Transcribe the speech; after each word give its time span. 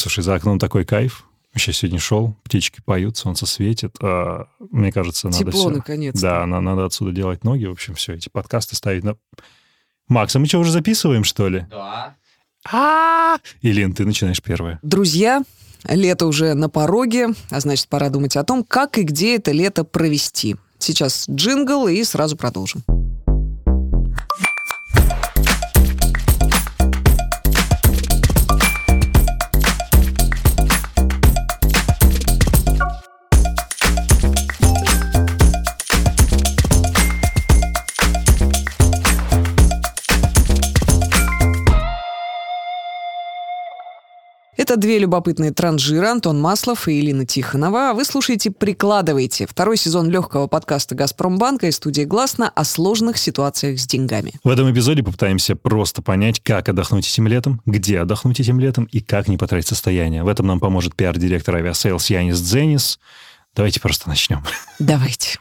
Слушай, 0.00 0.24
за 0.24 0.34
окном 0.34 0.58
такой 0.58 0.86
кайф. 0.86 1.26
Вообще 1.52 1.74
сегодня 1.74 1.98
шел, 1.98 2.34
птички 2.44 2.80
поют, 2.82 3.18
солнце 3.18 3.44
светит. 3.44 3.96
А, 4.00 4.46
мне 4.70 4.92
кажется, 4.92 5.26
надо 5.26 5.38
Тепло, 5.38 5.60
все... 5.60 5.68
наконец-то. 5.68 6.22
Да, 6.22 6.46
на- 6.46 6.62
надо 6.62 6.86
отсюда 6.86 7.12
делать 7.12 7.44
ноги. 7.44 7.66
В 7.66 7.72
общем, 7.72 7.94
все, 7.96 8.14
эти 8.14 8.30
подкасты 8.30 8.76
ставить 8.76 9.04
на... 9.04 9.16
Макс, 10.08 10.34
а 10.34 10.38
мы 10.38 10.46
что, 10.46 10.58
уже 10.58 10.72
записываем, 10.72 11.22
что 11.22 11.48
ли? 11.50 11.66
Да. 11.68 12.16
А 12.72 13.36
Илин, 13.60 13.92
ты 13.92 14.06
начинаешь 14.06 14.40
первая. 14.42 14.78
Друзья, 14.82 15.42
лето 15.86 16.26
уже 16.26 16.54
на 16.54 16.70
пороге, 16.70 17.28
а 17.50 17.60
значит, 17.60 17.88
пора 17.88 18.08
думать 18.08 18.36
о 18.36 18.44
том, 18.44 18.64
как 18.64 18.96
и 18.96 19.02
где 19.02 19.36
это 19.36 19.52
лето 19.52 19.84
провести. 19.84 20.56
Сейчас 20.78 21.28
джингл 21.28 21.88
и 21.88 22.02
сразу 22.04 22.38
продолжим. 22.38 22.82
Это 44.70 44.78
две 44.78 45.00
любопытные 45.00 45.50
транжиры 45.50 46.06
Антон 46.06 46.40
Маслов 46.40 46.86
и 46.86 46.94
Елена 46.94 47.26
Тихонова. 47.26 47.92
Вы 47.92 48.04
слушаете 48.04 48.52
«Прикладывайте» 48.52 49.48
второй 49.48 49.76
сезон 49.76 50.08
легкого 50.08 50.46
подкаста 50.46 50.94
«Газпромбанка» 50.94 51.66
и 51.66 51.72
студии 51.72 52.02
«Гласно» 52.02 52.48
о 52.48 52.62
сложных 52.62 53.18
ситуациях 53.18 53.80
с 53.80 53.86
деньгами. 53.88 54.34
В 54.44 54.48
этом 54.48 54.70
эпизоде 54.72 55.02
попытаемся 55.02 55.56
просто 55.56 56.02
понять, 56.02 56.38
как 56.38 56.68
отдохнуть 56.68 57.08
этим 57.08 57.26
летом, 57.26 57.60
где 57.66 57.98
отдохнуть 57.98 58.38
этим 58.38 58.60
летом 58.60 58.84
и 58.84 59.00
как 59.00 59.26
не 59.26 59.36
потратить 59.36 59.66
состояние. 59.66 60.22
В 60.22 60.28
этом 60.28 60.46
нам 60.46 60.60
поможет 60.60 60.94
пиар-директор 60.94 61.56
авиасейлс 61.56 62.08
Янис 62.08 62.40
Дзенис. 62.40 63.00
Давайте 63.56 63.80
просто 63.80 64.08
начнем. 64.08 64.44
Давайте. 64.78 65.40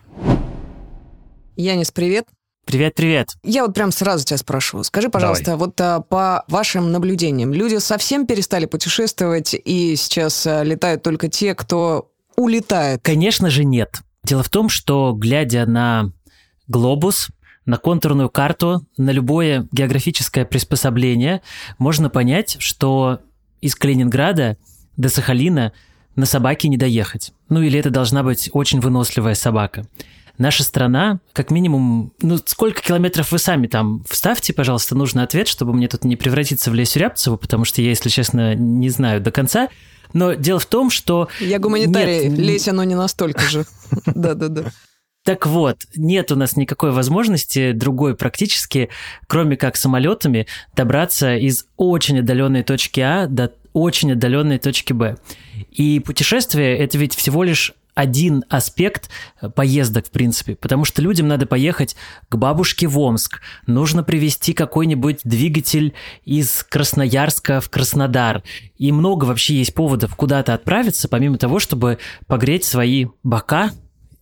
Янис, 1.56 1.92
привет. 1.92 2.26
Привет-привет. 2.70 3.30
Я 3.42 3.66
вот 3.66 3.74
прям 3.74 3.92
сразу 3.92 4.24
тебя 4.24 4.38
спрошу. 4.38 4.84
Скажи, 4.84 5.10
пожалуйста, 5.10 5.58
вот 5.58 5.82
а, 5.82 6.02
по 6.02 6.44
вашим 6.48 6.92
наблюдениям, 6.92 7.52
люди 7.52 7.78
совсем 7.78 8.28
перестали 8.28 8.68
путешествовать 8.68 9.56
и 9.56 9.96
сейчас 9.96 10.46
а, 10.46 10.62
летают 10.62 11.02
только 11.02 11.30
те, 11.30 11.56
кто 11.56 12.12
улетает? 12.36 13.02
Конечно 13.02 13.50
же 13.50 13.64
нет. 13.64 14.02
Дело 14.24 14.44
в 14.44 14.50
том, 14.50 14.70
что 14.70 15.14
глядя 15.14 15.66
на 15.66 16.12
глобус, 16.68 17.30
на 17.66 17.78
контурную 17.78 18.30
карту, 18.30 18.86
на 18.98 19.10
любое 19.10 19.68
географическое 19.72 20.46
приспособление, 20.46 21.42
можно 21.80 22.12
понять, 22.12 22.58
что 22.60 23.18
из 23.62 23.74
Калининграда 23.74 24.58
до 24.96 25.10
Сахалина 25.10 25.74
на 26.16 26.28
собаке 26.28 26.68
не 26.68 26.78
доехать. 26.78 27.34
Ну 27.50 27.64
или 27.64 27.80
это 27.80 27.90
должна 27.90 28.22
быть 28.22 28.52
очень 28.54 28.80
выносливая 28.80 29.34
собака. 29.34 29.88
Наша 30.40 30.64
страна, 30.64 31.20
как 31.34 31.52
минимум, 31.52 32.14
ну 32.22 32.38
сколько 32.38 32.82
километров 32.82 33.34
вы 33.34 33.40
сами 33.40 33.68
там 33.68 34.04
вставьте, 34.10 34.54
пожалуйста, 34.54 34.96
нужный 34.96 35.24
ответ, 35.24 35.50
чтобы 35.50 35.74
мне 35.74 35.90
тут 35.90 36.06
не 36.06 36.16
превратиться 36.16 36.72
в 36.72 36.74
Лесю 36.74 37.00
Рябцеву, 37.00 37.36
потому 37.36 37.66
что 37.66 37.82
я, 37.82 37.90
если 37.90 38.08
честно, 38.08 38.56
не 38.56 38.90
знаю 38.90 39.20
до 39.20 39.32
конца. 39.32 39.68
Но 40.14 40.34
дело 40.34 40.60
в 40.60 40.66
том, 40.66 40.90
что... 40.90 41.28
Я 41.42 41.60
гуманитарий, 41.60 42.30
Нет, 42.30 42.40
лезь 42.40 42.68
оно 42.70 42.86
не 42.86 42.96
настолько 42.96 43.42
же. 43.42 43.66
Да-да-да. 44.06 44.72
Так 45.26 45.46
вот, 45.46 45.78
нет 45.96 46.32
у 46.32 46.38
нас 46.38 46.56
никакой 46.56 46.92
возможности 46.92 47.74
другой 47.74 48.16
практически, 48.16 48.88
кроме 49.28 49.58
как 49.58 49.76
самолетами, 49.76 50.48
добраться 50.74 51.36
из 51.36 51.66
очень 51.76 52.20
отдаленной 52.20 52.64
точки 52.64 53.02
А 53.02 53.28
до 53.28 53.52
очень 53.74 54.14
отдаленной 54.14 54.58
точки 54.58 54.94
Б. 54.94 55.18
И 55.70 56.00
путешествие 56.00 56.78
это 56.78 56.98
ведь 56.98 57.14
всего 57.14 57.44
лишь 57.44 57.74
один 58.00 58.46
аспект 58.48 59.10
поездок, 59.56 60.08
в 60.08 60.12
принципе, 60.12 60.56
потому 60.56 60.86
что 60.86 61.02
людям 61.02 61.28
надо 61.28 61.46
поехать 61.46 61.98
к 62.30 62.36
бабушке 62.38 62.88
в 62.88 62.98
Омск, 62.98 63.42
нужно 63.68 64.04
привезти 64.04 64.54
какой-нибудь 64.54 65.20
двигатель 65.26 65.94
из 66.24 66.64
Красноярска 66.64 67.60
в 67.60 67.70
Краснодар, 67.70 68.42
и 68.78 68.94
много 68.94 69.26
вообще 69.26 69.56
есть 69.56 69.74
поводов 69.74 70.16
куда-то 70.16 70.54
отправиться, 70.54 71.10
помимо 71.10 71.38
того, 71.38 71.60
чтобы 71.60 71.98
погреть 72.26 72.64
свои 72.64 73.08
бока 73.24 73.72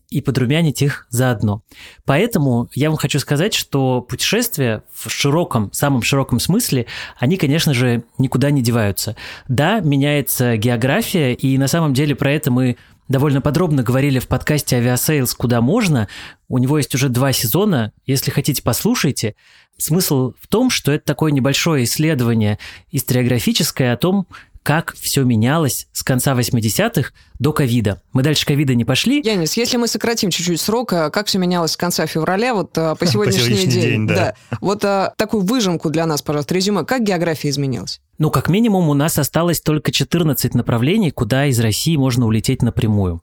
и 0.10 0.22
подрумянить 0.22 0.82
их 0.82 1.06
заодно. 1.10 1.62
Поэтому 2.06 2.70
я 2.74 2.90
вам 2.90 2.98
хочу 2.98 3.20
сказать, 3.20 3.54
что 3.54 4.02
путешествия 4.02 4.84
в 4.92 5.10
широком, 5.10 5.72
самом 5.72 6.02
широком 6.02 6.40
смысле, 6.40 6.88
они, 7.20 7.38
конечно 7.38 7.74
же, 7.74 8.04
никуда 8.18 8.50
не 8.50 8.62
деваются. 8.62 9.16
Да, 9.48 9.82
меняется 9.82 10.58
география, 10.58 11.34
и 11.34 11.58
на 11.58 11.68
самом 11.68 11.94
деле 11.94 12.16
про 12.16 12.32
это 12.32 12.50
мы 12.50 12.78
довольно 13.08 13.42
подробно 13.42 13.84
говорили 13.84 14.20
в 14.20 14.28
подкасте 14.28 14.78
«Авиасейлс. 14.78 15.34
Куда 15.34 15.62
можно». 15.62 16.08
У 16.48 16.58
него 16.58 16.78
есть 16.78 16.94
уже 16.96 17.10
два 17.10 17.34
сезона. 17.34 17.92
Если 18.06 18.32
хотите, 18.32 18.62
послушайте. 18.64 19.36
Смысл 19.78 20.34
в 20.40 20.48
том, 20.48 20.70
что 20.70 20.92
это 20.92 21.06
такое 21.06 21.32
небольшое 21.32 21.84
исследование 21.84 22.58
историографическое 22.92 23.94
о 23.94 23.98
том, 23.98 24.28
как 24.68 24.96
все 25.00 25.24
менялось 25.24 25.88
с 25.94 26.04
конца 26.04 26.34
80-х 26.34 27.12
до 27.40 27.54
ковида. 27.54 28.02
Мы 28.12 28.22
дальше 28.22 28.46
ковида 28.46 28.76
не 28.76 28.84
пошли. 28.84 29.22
Янис, 29.24 29.56
если 29.56 29.78
мы 29.78 29.88
сократим 29.88 30.30
чуть-чуть 30.30 30.60
срок, 30.60 30.92
а 30.92 31.10
как 31.10 31.28
все 31.28 31.38
менялось 31.40 31.72
с 31.72 31.78
конца 31.78 32.06
февраля 32.06 32.54
вот 32.54 32.78
а, 32.78 32.96
по 32.96 33.06
сегодняшний, 33.08 33.56
сегодняшний 33.56 33.72
день? 33.72 33.82
день, 33.82 34.08
да. 34.08 34.36
Вот 34.60 34.84
а, 34.84 35.14
такую 35.16 35.46
выжимку 35.46 35.90
для 35.90 36.06
нас, 36.06 36.22
пожалуйста, 36.22 36.54
резюме. 36.54 36.84
Как 36.84 37.02
география 37.02 37.48
изменилась? 37.48 38.02
Ну, 38.18 38.30
как 38.30 38.50
минимум, 38.50 38.90
у 38.90 38.94
нас 38.94 39.18
осталось 39.18 39.62
только 39.62 39.94
14 39.94 40.54
направлений, 40.54 41.12
куда 41.12 41.46
из 41.46 41.58
России 41.62 41.96
можно 41.96 42.26
улететь 42.26 42.62
напрямую. 42.62 43.22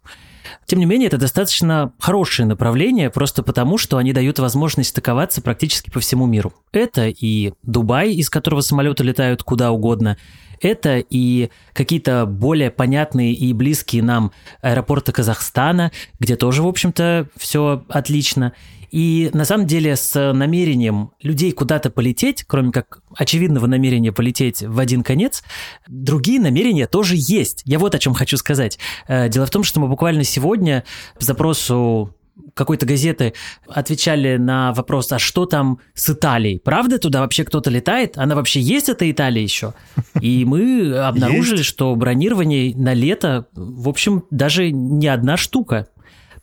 Тем 0.66 0.78
не 0.78 0.87
менее, 0.87 1.09
это 1.09 1.19
достаточно 1.19 1.93
хорошее 1.99 2.47
направление, 2.47 3.10
просто 3.10 3.43
потому, 3.43 3.78
что 3.78 3.97
они 3.97 4.12
дают 4.12 4.38
возможность 4.38 4.91
стыковаться 4.91 5.43
практически 5.43 5.91
по 5.91 6.00
всему 6.00 6.27
миру. 6.27 6.53
Это 6.72 7.09
и 7.09 7.53
Дубай, 7.62 8.12
из 8.12 8.31
которого 8.31 8.60
самолеты 8.60 9.04
летают 9.04 9.43
куда 9.43 9.71
угодно, 9.71 10.16
это 10.60 10.99
и 10.99 11.50
какие-то 11.72 12.27
более 12.27 12.71
понятные 12.71 13.33
и 13.33 13.53
близкие 13.53 14.03
нам 14.03 14.33
аэропорты 14.62 15.12
Казахстана, 15.12 15.93
где 16.19 16.37
тоже, 16.37 16.62
в 16.62 16.66
общем-то, 16.66 17.28
все 17.37 17.84
отлично. 17.88 18.53
И 18.94 19.28
на 19.32 19.44
самом 19.44 19.66
деле 19.66 19.97
с 19.97 20.32
намерением 20.32 21.10
людей 21.21 21.50
куда-то 21.50 21.91
полететь, 21.91 22.44
кроме 22.44 22.71
как 22.71 23.00
очевидного 23.16 23.66
намерения 23.66 24.12
полететь 24.12 24.62
в 24.62 24.78
один 24.78 25.03
конец, 25.03 25.43
другие 25.88 26.41
намерения 26.41 26.87
тоже 26.87 27.16
есть. 27.19 27.62
Я 27.65 27.81
вот 27.81 27.97
о 27.97 27.99
чем 27.99 28.15
хочу 28.15 28.37
сказать. 28.37 28.78
Э, 29.09 29.28
Дело 29.28 29.47
в 29.47 29.50
том, 29.50 29.65
что 29.65 29.81
мы 29.81 29.88
буквально 29.88 30.22
сегодня 30.22 30.84
по 31.19 31.25
запросу 31.25 32.15
какой-то 32.54 32.87
газеты 32.87 33.34
отвечали 33.66 34.37
на 34.37 34.72
вопрос, 34.72 35.10
а 35.10 35.19
что 35.19 35.47
там 35.47 35.81
с 35.94 36.10
Италией? 36.10 36.60
Правда 36.60 37.00
туда 37.00 37.21
вообще 37.21 37.43
кто-то 37.43 37.71
летает? 37.71 38.16
Она 38.16 38.37
вообще 38.37 38.60
есть, 38.60 38.88
эта 38.88 39.10
Италия 39.10 39.43
еще? 39.43 39.75
И 40.21 40.44
мы 40.44 40.97
обнаружили, 40.99 41.62
что 41.62 41.94
бронирование 41.97 42.77
на 42.77 42.94
лето, 42.94 43.49
в 43.54 43.88
общем, 43.88 44.22
даже 44.31 44.71
не 44.71 45.09
одна 45.09 45.37
штука. 45.37 45.88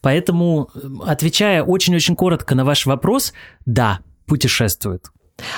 Поэтому, 0.01 0.69
отвечая 1.05 1.63
очень-очень 1.63 2.15
коротко 2.15 2.55
на 2.55 2.65
ваш 2.65 2.85
вопрос, 2.85 3.33
да, 3.65 3.99
путешествует. 4.25 5.11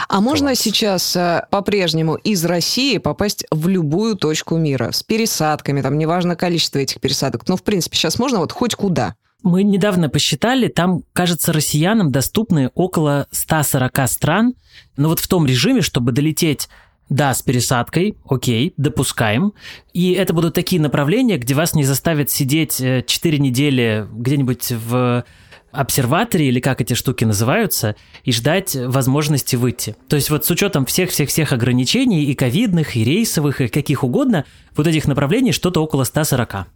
А 0.08 0.22
можно 0.22 0.50
Класс. 0.50 0.60
сейчас 0.60 1.16
а, 1.16 1.48
по-прежнему 1.50 2.16
из 2.16 2.44
России 2.46 2.98
попасть 2.98 3.46
в 3.52 3.68
любую 3.68 4.16
точку 4.16 4.58
мира 4.58 4.92
с 4.92 5.04
пересадками, 5.04 5.82
там 5.82 5.98
неважно 5.98 6.36
количество 6.36 6.80
этих 6.80 7.02
пересадок, 7.02 7.48
но 7.48 7.58
в 7.58 7.64
принципе 7.64 7.98
сейчас 7.98 8.20
можно 8.20 8.40
вот 8.40 8.52
хоть 8.52 8.76
куда. 8.76 9.16
Мы 9.42 9.64
недавно 9.64 10.08
посчитали, 10.08 10.70
там, 10.70 11.04
кажется, 11.12 11.52
россиянам 11.52 12.12
доступны 12.12 12.72
около 12.76 13.28
140 13.32 14.08
стран, 14.08 14.54
но 14.96 15.10
вот 15.10 15.20
в 15.20 15.28
том 15.28 15.46
режиме, 15.46 15.82
чтобы 15.82 16.14
долететь 16.14 16.70
да, 17.10 17.34
с 17.34 17.42
пересадкой, 17.42 18.18
окей, 18.28 18.74
допускаем. 18.78 19.54
И 19.94 20.14
это 20.14 20.34
будут 20.34 20.56
такие 20.56 20.82
направления, 20.82 21.38
где 21.38 21.54
вас 21.54 21.76
не 21.76 21.84
заставят 21.84 22.30
сидеть 22.30 22.78
4 22.78 23.40
недели 23.40 24.08
где-нибудь 24.12 24.72
в 24.72 25.24
обсерваторе, 25.72 26.50
или 26.50 26.60
как 26.60 26.82
эти 26.82 26.94
штуки 26.94 27.26
называются, 27.26 27.96
и 28.24 28.32
ждать 28.32 28.76
возможности 28.76 29.56
выйти. 29.56 29.96
То 30.08 30.16
есть 30.16 30.30
вот 30.30 30.46
с 30.46 30.52
учетом 30.52 30.86
всех-всех-всех 30.86 31.52
ограничений, 31.52 32.26
и 32.26 32.36
ковидных, 32.36 32.96
и 32.96 33.04
рейсовых, 33.04 33.60
и 33.60 33.68
каких 33.68 34.04
угодно, 34.04 34.46
вот 34.76 34.86
этих 34.86 35.08
направлений 35.08 35.52
что-то 35.52 35.84
около 35.84 36.04
140. 36.04 36.68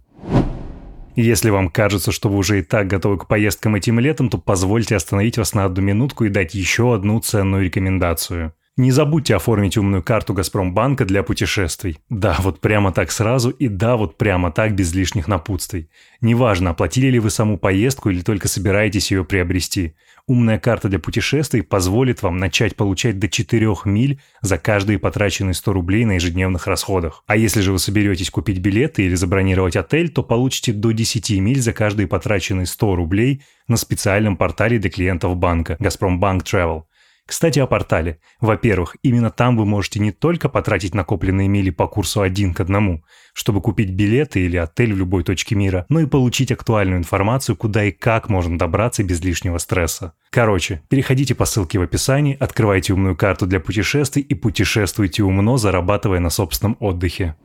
Если 1.16 1.50
вам 1.50 1.70
кажется, 1.70 2.12
что 2.12 2.30
вы 2.30 2.38
уже 2.38 2.60
и 2.60 2.64
так 2.64 2.88
готовы 2.88 3.18
к 3.18 3.28
поездкам 3.28 3.76
этим 3.76 4.00
летом, 4.00 4.30
то 4.30 4.38
позвольте 4.38 4.96
остановить 4.96 5.38
вас 5.38 5.54
на 5.54 5.66
одну 5.66 5.82
минутку 5.82 6.26
и 6.26 6.30
дать 6.30 6.54
еще 6.54 6.94
одну 6.94 7.20
ценную 7.20 7.66
рекомендацию. 7.66 8.54
Не 8.78 8.92
забудьте 8.92 9.36
оформить 9.36 9.76
умную 9.76 10.04
карту 10.04 10.36
Газпромбанка 10.36 11.04
для 11.04 11.24
путешествий. 11.24 11.98
Да, 12.10 12.38
вот 12.40 12.62
прямо 12.62 12.92
так 12.92 13.10
сразу 13.10 13.50
и 13.50 13.68
да, 13.68 13.98
вот 13.98 14.20
прямо 14.20 14.52
так 14.52 14.76
без 14.76 14.94
лишних 14.94 15.28
напутствий. 15.28 15.90
Неважно, 16.22 16.70
оплатили 16.70 17.08
ли 17.08 17.18
вы 17.18 17.32
саму 17.32 17.58
поездку 17.58 18.12
или 18.12 18.22
только 18.22 18.48
собираетесь 18.48 19.10
ее 19.10 19.26
приобрести. 19.26 19.96
Умная 20.28 20.60
карта 20.60 20.90
для 20.90 21.00
путешествий 21.00 21.64
позволит 21.64 22.22
вам 22.22 22.38
начать 22.38 22.76
получать 22.76 23.18
до 23.18 23.28
4 23.28 23.68
миль 23.86 24.22
за 24.42 24.60
каждые 24.60 25.00
потраченные 25.00 25.56
100 25.56 25.74
рублей 25.74 26.06
на 26.06 26.12
ежедневных 26.12 26.68
расходах. 26.68 27.24
А 27.26 27.36
если 27.36 27.62
же 27.62 27.72
вы 27.72 27.80
соберетесь 27.80 28.30
купить 28.30 28.60
билеты 28.60 29.04
или 29.08 29.16
забронировать 29.16 29.76
отель, 29.76 30.10
то 30.10 30.22
получите 30.22 30.72
до 30.72 30.92
10 30.92 31.32
миль 31.40 31.62
за 31.62 31.74
каждые 31.74 32.08
потраченные 32.08 32.68
100 32.68 32.96
рублей 32.96 33.42
на 33.68 33.76
специальном 33.76 34.38
портале 34.38 34.78
для 34.78 34.92
клиентов 34.92 35.36
банка 35.36 35.78
«Газпромбанк 35.80 36.44
Travel». 36.44 36.84
Кстати, 37.28 37.60
о 37.60 37.68
портале. 37.68 38.20
Во-первых, 38.40 38.96
именно 39.04 39.30
там 39.30 39.58
вы 39.58 39.66
можете 39.66 40.00
не 40.00 40.12
только 40.12 40.48
потратить 40.48 40.96
накопленные 40.96 41.50
мили 41.50 41.72
по 41.72 41.86
курсу 41.86 42.22
один 42.22 42.54
к 42.54 42.62
одному, 42.62 43.04
чтобы 43.34 43.62
купить 43.62 43.92
билеты 43.92 44.40
или 44.40 44.56
отель 44.56 44.94
в 44.94 44.98
любой 44.98 45.26
точке 45.26 45.54
мира, 45.54 45.86
но 45.90 46.00
и 46.00 46.06
получить 46.06 46.54
актуальную 46.54 47.00
информацию, 47.00 47.58
куда 47.58 47.84
и 47.84 47.92
как 47.92 48.30
можно 48.30 48.58
добраться 48.58 49.04
без 49.04 49.22
лишнего 49.22 49.58
стресса. 49.58 50.14
Короче, 50.30 50.82
переходите 50.88 51.36
по 51.36 51.44
ссылке 51.44 51.80
в 51.80 51.82
описании, 51.82 52.38
открывайте 52.40 52.94
умную 52.94 53.18
карту 53.18 53.46
для 53.46 53.60
путешествий 53.60 54.24
и 54.24 54.34
путешествуйте 54.34 55.24
умно, 55.24 55.58
зарабатывая 55.58 56.22
на 56.22 56.30
собственном 56.30 56.78
отдыхе. 56.80 57.36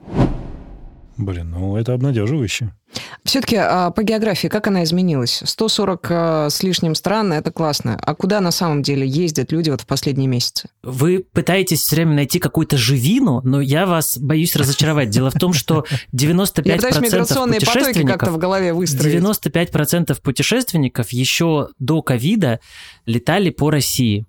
Блин, 1.16 1.50
ну 1.50 1.76
это 1.76 1.92
обнадеживающе. 1.94 2.72
Все-таки 3.24 3.56
а, 3.56 3.90
по 3.90 4.02
географии, 4.02 4.48
как 4.48 4.66
она 4.66 4.84
изменилась? 4.84 5.42
140 5.44 6.06
а, 6.10 6.50
с 6.50 6.62
лишним 6.62 6.94
стран, 6.94 7.32
это 7.32 7.50
классно. 7.50 7.98
А 8.00 8.14
куда 8.14 8.40
на 8.40 8.50
самом 8.50 8.82
деле 8.82 9.06
ездят 9.06 9.52
люди 9.52 9.70
вот 9.70 9.82
в 9.82 9.86
последние 9.86 10.28
месяцы? 10.28 10.68
Вы 10.82 11.24
пытаетесь 11.32 11.80
все 11.80 11.96
время 11.96 12.14
найти 12.14 12.38
какую-то 12.38 12.76
живину, 12.76 13.40
но 13.44 13.60
я 13.60 13.86
вас 13.86 14.18
боюсь 14.18 14.56
разочаровать. 14.56 15.10
Дело 15.10 15.30
в 15.30 15.38
том, 15.38 15.52
что 15.52 15.84
95% 16.14 16.62
я 16.64 16.76
пытаюсь 16.76 17.00
миграционные 17.00 17.60
потоки 17.60 18.04
как-то 18.04 18.30
в 18.30 18.38
голове 18.38 18.72
выстроить. 18.72 19.14
95% 19.14 20.20
путешественников 20.20 21.10
еще 21.10 21.68
до 21.78 22.02
ковида 22.02 22.60
летали 23.06 23.50
по 23.50 23.70
России. 23.70 24.26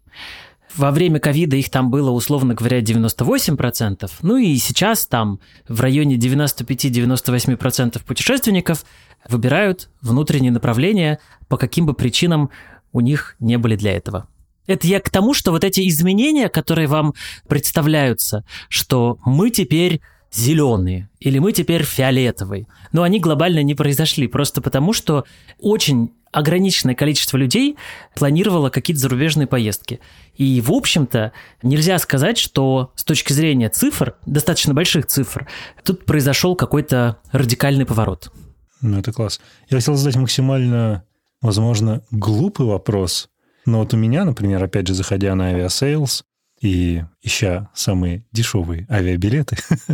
Во 0.76 0.92
время 0.92 1.20
ковида 1.20 1.56
их 1.56 1.70
там 1.70 1.92
было, 1.92 2.10
условно 2.10 2.56
говоря, 2.56 2.80
98%. 2.80 4.10
Ну 4.22 4.38
и 4.38 4.56
сейчас 4.58 5.06
там 5.06 5.40
в 5.68 5.82
районе 5.82 6.16
95-98% 6.18 8.04
путешественников 8.04 8.86
выбирают 9.30 9.90
внутренние 10.02 10.52
направления, 10.52 11.20
по 11.48 11.58
каким 11.58 11.86
бы 11.86 11.94
причинам 11.94 12.50
у 12.92 13.02
них 13.02 13.36
не 13.40 13.58
были 13.58 13.76
для 13.76 13.94
этого. 13.94 14.28
Это 14.66 14.88
я 14.88 15.00
к 15.00 15.10
тому, 15.10 15.34
что 15.34 15.52
вот 15.52 15.64
эти 15.64 15.88
изменения, 15.88 16.50
которые 16.50 16.88
вам 16.88 17.14
представляются, 17.48 18.46
что 18.70 19.20
мы 19.26 19.50
теперь 19.50 20.02
зеленые 20.32 21.10
или 21.20 21.38
мы 21.38 21.52
теперь 21.52 21.84
фиолетовые, 21.84 22.68
но 22.92 23.04
они 23.04 23.20
глобально 23.20 23.62
не 23.62 23.76
произошли, 23.76 24.28
просто 24.28 24.62
потому 24.62 24.94
что 24.94 25.26
очень 25.60 26.12
ограниченное 26.34 26.96
количество 26.96 27.38
людей 27.38 27.78
планировало 28.16 28.70
какие-то 28.70 29.02
зарубежные 29.02 29.48
поездки. 29.48 30.02
И, 30.36 30.60
в 30.62 30.72
общем-то, 30.72 31.32
нельзя 31.62 31.98
сказать, 32.00 32.38
что 32.38 32.92
с 32.96 33.04
точки 33.04 33.32
зрения 33.32 33.70
цифр, 33.70 34.16
достаточно 34.26 34.74
больших 34.74 35.06
цифр, 35.06 35.48
тут 35.84 36.06
произошел 36.06 36.56
какой-то 36.56 37.18
радикальный 37.32 37.86
поворот. 37.86 38.32
Ну, 38.82 39.00
это 39.00 39.14
класс. 39.14 39.40
Я 39.70 39.78
хотел 39.78 39.96
задать 39.96 40.16
максимально, 40.18 41.04
возможно, 41.42 42.02
глупый 42.12 42.66
вопрос. 42.66 43.30
Но 43.66 43.80
вот 43.80 43.94
у 43.94 43.98
меня, 43.98 44.26
например, 44.26 44.62
опять 44.62 44.88
же, 44.88 44.94
заходя 44.94 45.36
на 45.36 45.50
авиасейлс 45.50 46.26
и 46.62 47.04
ища 47.22 47.70
самые 47.74 48.26
дешевые 48.32 48.88
авиабилеты, 48.90 49.58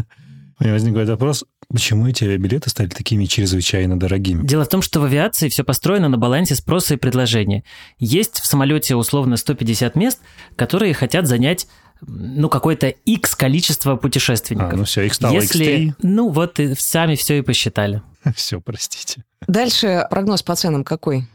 у 0.59 0.63
меня 0.63 0.74
возникает 0.74 1.09
вопрос, 1.09 1.44
Почему 1.71 2.07
эти 2.07 2.24
авиабилеты 2.24 2.69
стали 2.71 2.88
такими 2.88 3.25
чрезвычайно 3.25 4.00
дорогими? 4.00 4.44
Дело 4.45 4.66
в 4.66 4.69
том, 4.69 4.81
что 4.81 5.00
в 5.00 5.04
авиации 5.04 5.50
все 5.50 5.63
построено 5.63 6.10
на 6.10 6.18
балансе 6.18 6.56
спроса 6.56 6.95
и 6.95 6.98
предложения. 6.98 7.63
Есть 8.00 8.39
в 8.39 8.45
самолете 8.48 8.95
условно 8.95 9.38
150 9.38 9.95
мест, 9.95 10.19
которые 10.56 10.95
хотят 10.95 11.27
занять 11.27 11.68
ну, 12.01 12.50
какое-то 12.50 12.88
X 12.88 13.36
количество 13.36 13.98
путешественников. 13.98 14.74
А, 14.74 14.77
ну 14.77 14.83
все, 14.86 15.04
их 15.04 15.13
стало 15.13 15.33
Если, 15.33 15.89
X3. 15.89 15.94
Ну, 16.01 16.30
вот 16.30 16.60
и 16.60 16.74
сами 16.75 17.16
все 17.16 17.38
и 17.38 17.42
посчитали. 17.42 18.01
Все, 18.36 18.60
простите. 18.60 19.24
Дальше 19.48 20.06
прогноз 20.10 20.44
по 20.44 20.56
ценам 20.56 20.83
какой? 20.83 21.27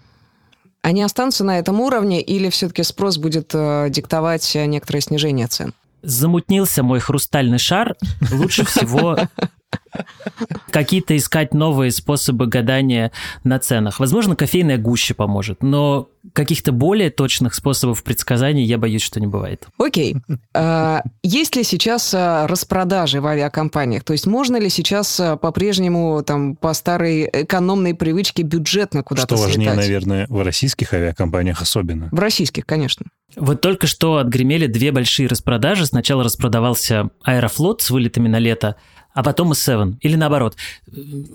Они 0.82 1.02
останутся 1.02 1.44
на 1.44 1.58
этом 1.58 1.80
уровне 1.80 2.20
или 2.20 2.50
все-таки 2.50 2.82
спрос 2.82 3.16
будет 3.16 3.54
э, 3.54 3.86
диктовать 3.88 4.54
некоторое 4.54 5.00
снижение 5.00 5.46
цен? 5.46 5.72
Замутнился 6.02 6.82
мой 6.82 7.00
хрустальный 7.00 7.58
шар. 7.58 7.94
Лучше 8.30 8.66
всего 8.66 9.16
какие-то 10.70 11.16
искать 11.16 11.54
новые 11.54 11.90
способы 11.90 12.46
гадания 12.46 13.12
на 13.44 13.58
ценах. 13.58 14.00
Возможно, 14.00 14.36
кофейная 14.36 14.78
гуща 14.78 15.14
поможет, 15.14 15.62
но 15.62 16.08
каких-то 16.32 16.72
более 16.72 17.10
точных 17.10 17.54
способов 17.54 18.02
предсказаний 18.02 18.64
я 18.64 18.78
боюсь, 18.78 19.02
что 19.02 19.20
не 19.20 19.26
бывает. 19.26 19.66
Окей. 19.78 20.16
А, 20.54 21.02
есть 21.22 21.54
ли 21.56 21.64
сейчас 21.64 22.12
а, 22.14 22.46
распродажи 22.46 23.20
в 23.20 23.26
авиакомпаниях? 23.26 24.04
То 24.04 24.12
есть 24.12 24.26
можно 24.26 24.56
ли 24.56 24.68
сейчас 24.68 25.20
а, 25.20 25.36
по-прежнему 25.36 26.22
там 26.22 26.56
по 26.56 26.72
старой 26.72 27.28
экономной 27.30 27.94
привычке 27.94 28.42
бюджетно 28.42 29.02
куда-то 29.02 29.36
Что 29.36 29.44
важнее, 29.44 29.70
слетать? 29.70 29.76
наверное, 29.76 30.26
в 30.28 30.42
российских 30.42 30.92
авиакомпаниях 30.94 31.60
особенно. 31.60 32.08
В 32.10 32.18
российских, 32.18 32.64
конечно. 32.64 33.06
Вот 33.36 33.60
только 33.60 33.86
что 33.86 34.16
отгремели 34.16 34.66
две 34.66 34.92
большие 34.92 35.28
распродажи. 35.28 35.86
Сначала 35.86 36.24
распродавался 36.24 37.10
Аэрофлот 37.22 37.82
с 37.82 37.90
вылетами 37.90 38.28
на 38.28 38.38
лето, 38.38 38.76
а 39.14 39.22
потом 39.22 39.52
и 39.52 39.54
Seven. 39.54 39.94
Или 40.00 40.16
наоборот. 40.16 40.56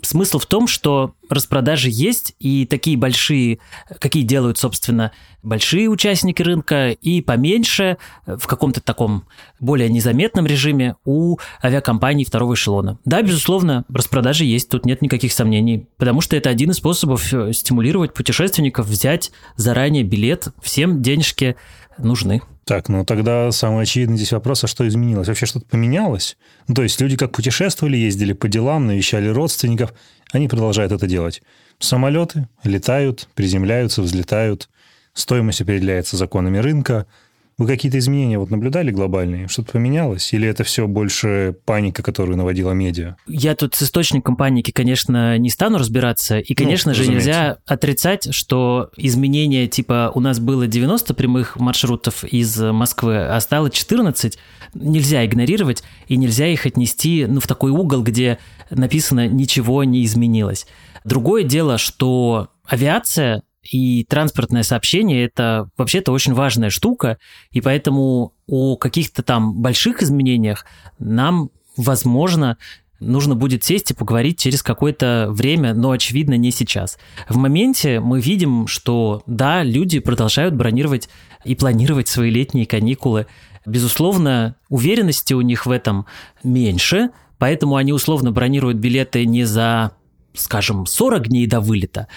Смысл 0.03 0.37
в 0.37 0.45
том, 0.45 0.67
что 0.67 1.15
распродажи 1.29 1.89
есть, 1.89 2.35
и 2.39 2.65
такие 2.65 2.97
большие, 2.97 3.59
какие 3.99 4.23
делают, 4.23 4.57
собственно, 4.57 5.11
большие 5.41 5.87
участники 5.87 6.41
рынка, 6.41 6.89
и 6.89 7.21
поменьше, 7.21 7.97
в 8.25 8.45
каком-то 8.45 8.81
таком 8.81 9.23
более 9.59 9.89
незаметном 9.89 10.45
режиме 10.45 10.97
у 11.05 11.37
авиакомпаний 11.63 12.25
второго 12.25 12.55
эшелона. 12.55 12.99
Да, 13.05 13.21
безусловно, 13.21 13.85
распродажи 13.89 14.43
есть, 14.43 14.69
тут 14.69 14.85
нет 14.85 15.01
никаких 15.01 15.31
сомнений, 15.31 15.87
потому 15.97 16.19
что 16.19 16.35
это 16.35 16.49
один 16.49 16.71
из 16.71 16.77
способов 16.77 17.33
э, 17.33 17.53
стимулировать 17.53 18.13
путешественников 18.13 18.87
взять 18.87 19.31
заранее 19.55 20.03
билет, 20.03 20.49
всем 20.61 21.01
денежки 21.01 21.55
нужны. 21.97 22.41
Так, 22.69 22.87
ну 22.87 23.03
тогда 23.03 23.51
самый 23.51 23.81
очевидный 23.81 24.15
здесь 24.15 24.31
вопрос, 24.31 24.63
а 24.63 24.67
что 24.67 24.87
изменилось? 24.87 25.27
Вообще 25.27 25.47
что-то 25.47 25.65
поменялось? 25.65 26.37
Ну, 26.67 26.75
то 26.75 26.83
есть 26.83 27.01
люди 27.01 27.17
как 27.17 27.31
путешествовали, 27.31 27.97
ездили 27.97 28.33
по 28.33 28.47
делам, 28.47 28.85
навещали 28.85 29.27
родственников, 29.27 29.91
они 30.31 30.47
продолжают 30.47 30.91
это 30.91 31.07
делать. 31.07 31.41
Самолеты 31.79 32.47
летают, 32.63 33.27
приземляются, 33.33 34.03
взлетают, 34.03 34.69
стоимость 35.15 35.61
определяется 35.61 36.15
законами 36.15 36.59
рынка– 36.59 37.07
вы 37.59 37.67
какие-то 37.67 37.99
изменения 37.99 38.39
вот 38.39 38.49
наблюдали 38.49 38.89
глобальные? 38.89 39.49
Что-то 39.49 39.73
поменялось? 39.73 40.33
Или 40.33 40.47
это 40.47 40.63
все 40.63 40.87
больше 40.87 41.57
паника, 41.65 42.01
которую 42.01 42.37
наводила 42.37 42.71
медиа? 42.71 43.17
Я 43.27 43.53
тут 43.53 43.75
с 43.75 43.83
источником 43.83 44.37
паники, 44.37 44.71
конечно, 44.71 45.37
не 45.37 45.49
стану 45.49 45.77
разбираться. 45.77 46.39
И, 46.39 46.53
ну, 46.53 46.55
конечно 46.55 46.91
ну, 46.91 46.95
же, 46.95 47.01
разумеется. 47.01 47.27
нельзя 47.27 47.57
отрицать, 47.65 48.33
что 48.33 48.91
изменения 48.95 49.67
типа 49.67 50.09
у 50.15 50.21
нас 50.21 50.39
было 50.39 50.67
90 50.67 51.13
прямых 51.13 51.59
маршрутов 51.59 52.23
из 52.23 52.57
Москвы, 52.57 53.25
а 53.27 53.37
стало 53.41 53.69
14. 53.69 54.39
Нельзя 54.73 55.25
игнорировать, 55.25 55.83
и 56.07 56.15
нельзя 56.15 56.47
их 56.47 56.65
отнести 56.65 57.25
ну, 57.27 57.41
в 57.41 57.47
такой 57.47 57.71
угол, 57.71 58.03
где 58.03 58.39
написано 58.69 59.27
«ничего 59.27 59.83
не 59.83 60.05
изменилось». 60.05 60.65
Другое 61.03 61.43
дело, 61.43 61.77
что 61.77 62.49
авиация 62.65 63.41
и 63.63 64.05
транспортное 64.05 64.63
сообщение 64.63 65.25
это 65.25 65.69
вообще-то 65.77 66.11
очень 66.11 66.33
важная 66.33 66.69
штука, 66.69 67.17
и 67.51 67.61
поэтому 67.61 68.33
о 68.47 68.77
каких-то 68.77 69.21
там 69.23 69.61
больших 69.61 70.01
изменениях 70.01 70.65
нам, 70.97 71.49
возможно, 71.75 72.57
нужно 72.99 73.35
будет 73.35 73.63
сесть 73.63 73.91
и 73.91 73.93
поговорить 73.93 74.39
через 74.39 74.63
какое-то 74.63 75.27
время, 75.29 75.73
но, 75.73 75.91
очевидно, 75.91 76.35
не 76.35 76.51
сейчас. 76.51 76.97
В 77.27 77.37
моменте 77.37 77.99
мы 77.99 78.19
видим, 78.21 78.67
что, 78.67 79.23
да, 79.25 79.63
люди 79.63 79.99
продолжают 79.99 80.55
бронировать 80.55 81.09
и 81.45 81.55
планировать 81.55 82.07
свои 82.07 82.29
летние 82.29 82.65
каникулы. 82.65 83.27
Безусловно, 83.65 84.55
уверенности 84.69 85.33
у 85.33 85.41
них 85.41 85.65
в 85.65 85.71
этом 85.71 86.05
меньше, 86.43 87.09
поэтому 87.37 87.75
они 87.75 87.93
условно 87.93 88.31
бронируют 88.31 88.77
билеты 88.77 89.25
не 89.25 89.43
за 89.43 89.91
скажем, 90.33 90.85
40 90.85 91.27
дней 91.27 91.47
до 91.47 91.59
вылета, 91.59 92.07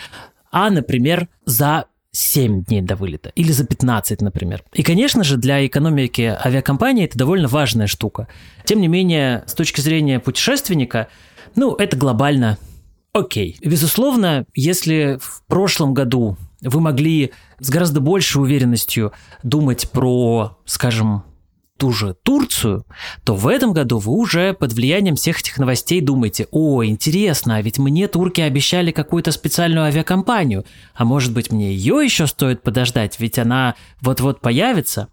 а, 0.53 0.71
например, 0.71 1.29
за 1.45 1.87
7 2.13 2.65
дней 2.65 2.83
до 2.83 2.95
вылета 2.95 3.31
или 3.35 3.51
за 3.53 3.65
15, 3.65 4.21
например. 4.21 4.63
И, 4.75 4.83
конечно 4.83 5.25
же, 5.25 5.39
для 5.39 5.67
экономики 5.67 6.37
авиакомпании 6.45 7.07
это 7.07 7.19
довольно 7.19 7.49
важная 7.49 7.87
штука. 7.87 8.29
Тем 8.65 8.81
не 8.81 8.89
менее, 8.89 9.45
с 9.47 9.55
точки 9.55 9.81
зрения 9.81 10.21
путешественника, 10.21 11.09
ну, 11.57 11.75
это 11.75 11.97
глобально 11.97 12.59
окей. 13.13 13.57
Безусловно, 13.63 14.45
если 14.55 15.19
в 15.21 15.43
прошлом 15.47 15.95
году 15.95 16.37
вы 16.61 16.81
могли 16.81 17.33
с 17.59 17.71
гораздо 17.71 18.01
большей 18.01 18.43
уверенностью 18.43 19.13
думать 19.43 19.91
про, 19.91 20.59
скажем, 20.65 21.25
ту 21.83 21.91
же 21.91 22.15
Турцию, 22.23 22.87
то 23.25 23.35
в 23.35 23.49
этом 23.49 23.73
году 23.73 23.99
вы 23.99 24.13
уже 24.13 24.53
под 24.53 24.73
влиянием 24.73 25.17
всех 25.17 25.41
этих 25.41 25.59
новостей 25.59 26.01
думаете, 26.01 26.47
о, 26.53 26.85
интересно, 26.85 27.57
а 27.57 27.61
ведь 27.61 27.81
мне 27.81 28.07
турки 28.07 28.41
обещали 28.41 28.93
какую-то 28.93 29.33
специальную 29.33 29.87
авиакомпанию, 29.87 30.65
а 30.95 31.05
может 31.05 31.33
быть 31.33 31.51
мне 31.51 31.75
ее 31.75 32.05
еще 32.05 32.29
стоит 32.29 32.63
подождать, 32.63 33.19
ведь 33.19 33.37
она 33.41 33.75
вот-вот 34.01 34.41
появится. 34.41 35.09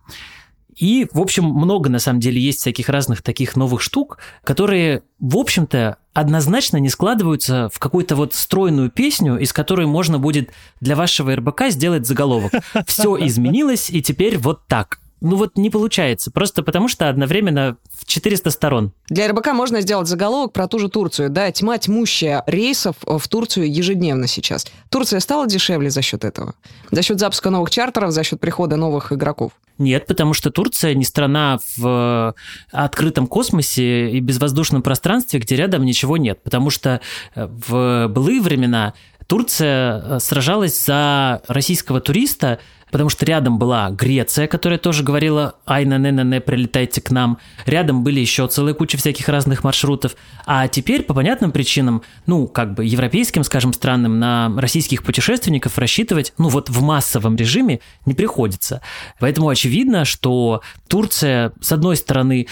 И, 0.76 1.08
в 1.12 1.20
общем, 1.20 1.46
много 1.46 1.90
на 1.90 1.98
самом 1.98 2.20
деле 2.20 2.40
есть 2.40 2.60
всяких 2.60 2.88
разных 2.88 3.24
таких 3.24 3.56
новых 3.56 3.82
штук, 3.82 4.20
которые, 4.44 5.02
в 5.20 5.38
общем-то, 5.38 5.98
однозначно 6.14 6.78
не 6.78 6.90
складываются 6.90 7.70
в 7.74 7.80
какую-то 7.80 8.16
вот 8.16 8.36
стройную 8.36 8.92
песню, 8.92 9.40
из 9.40 9.54
которой 9.54 9.88
можно 9.88 10.20
будет 10.20 10.52
для 10.82 10.96
вашего 10.96 11.36
РБК 11.36 11.70
сделать 11.70 12.06
заголовок. 12.06 12.54
Все 12.86 13.18
изменилось, 13.26 13.90
и 13.90 14.04
теперь 14.04 14.38
вот 14.38 14.68
так. 14.68 15.00
Ну 15.22 15.36
вот 15.36 15.58
не 15.58 15.70
получается, 15.70 16.32
просто 16.32 16.64
потому 16.64 16.88
что 16.88 17.10
одновременно 17.10 17.78
в 17.92 18.06
400 18.06 18.52
сторон. 18.52 18.94
Для 19.10 19.28
РБК 19.28 19.54
можно 19.54 19.82
сделать 19.82 20.08
заголовок 20.08 20.54
про 20.54 20.68
ту 20.68 20.80
же 20.80 20.90
Турцию. 20.90 21.30
Да, 21.30 21.52
тьма 21.52 21.78
тьмущая 21.78 22.44
рейсов 22.48 22.96
в 23.02 23.28
Турцию 23.28 23.72
ежедневно 23.72 24.28
сейчас. 24.28 24.66
Турция 24.90 25.20
стала 25.20 25.48
дешевле 25.48 25.90
за 25.90 26.02
счет 26.02 26.24
этого? 26.24 26.56
За 26.92 27.02
счет 27.02 27.20
запуска 27.20 27.50
новых 27.50 27.70
чартеров, 27.70 28.12
за 28.12 28.24
счет 28.24 28.40
прихода 28.40 28.78
новых 28.78 29.12
игроков? 29.12 29.52
Нет, 29.78 30.08
потому 30.08 30.34
что 30.34 30.52
Турция 30.52 30.94
не 30.94 31.06
страна 31.06 31.60
в 31.78 32.34
э, 32.74 32.78
открытом 32.78 33.28
космосе 33.28 34.10
и 34.12 34.20
безвоздушном 34.20 34.82
пространстве, 34.82 35.40
где 35.40 35.56
рядом 35.56 35.86
ничего 35.86 36.18
нет. 36.18 36.44
Потому 36.44 36.70
что 36.70 37.00
э, 37.36 37.48
в 37.48 38.08
былые 38.10 38.42
времена 38.42 38.94
Турция 39.30 40.02
э, 40.04 40.20
сражалась 40.20 40.86
за 40.86 41.42
российского 41.48 42.02
туриста 42.02 42.60
потому 42.92 43.10
что 43.10 43.26
рядом 43.26 43.60
была 43.60 43.90
Греция, 43.92 44.48
которая 44.48 44.80
тоже 44.80 45.04
говорила 45.04 45.56
«Ай, 45.66 45.86
на 45.86 45.98
не, 45.98 46.12
на 46.12 46.24
не, 46.24 46.42
прилетайте 46.42 47.02
к 47.02 47.12
нам». 47.12 47.38
Рядом 47.66 48.04
были 48.04 48.20
еще 48.20 48.48
целая 48.48 48.74
куча 48.74 48.98
всяких 48.98 49.30
разных 49.30 49.64
маршрутов. 49.64 50.16
А 50.46 50.68
теперь, 50.68 51.04
по 51.04 51.14
понятным 51.14 51.52
причинам, 51.52 52.04
ну, 52.26 52.48
как 52.48 52.74
бы 52.74 52.86
европейским, 52.86 53.44
скажем, 53.44 53.74
странам, 53.74 54.20
на 54.20 54.52
российских 54.58 55.04
путешественников 55.04 55.78
рассчитывать, 55.78 56.34
ну, 56.38 56.50
вот 56.50 56.70
в 56.70 56.82
массовом 56.82 57.36
режиме 57.36 57.80
не 58.06 58.14
приходится. 58.14 58.82
Поэтому 59.20 59.50
очевидно, 59.50 60.06
что 60.06 60.62
Турция, 60.88 61.54
с 61.62 61.72
одной 61.72 61.96
стороны, 61.96 62.48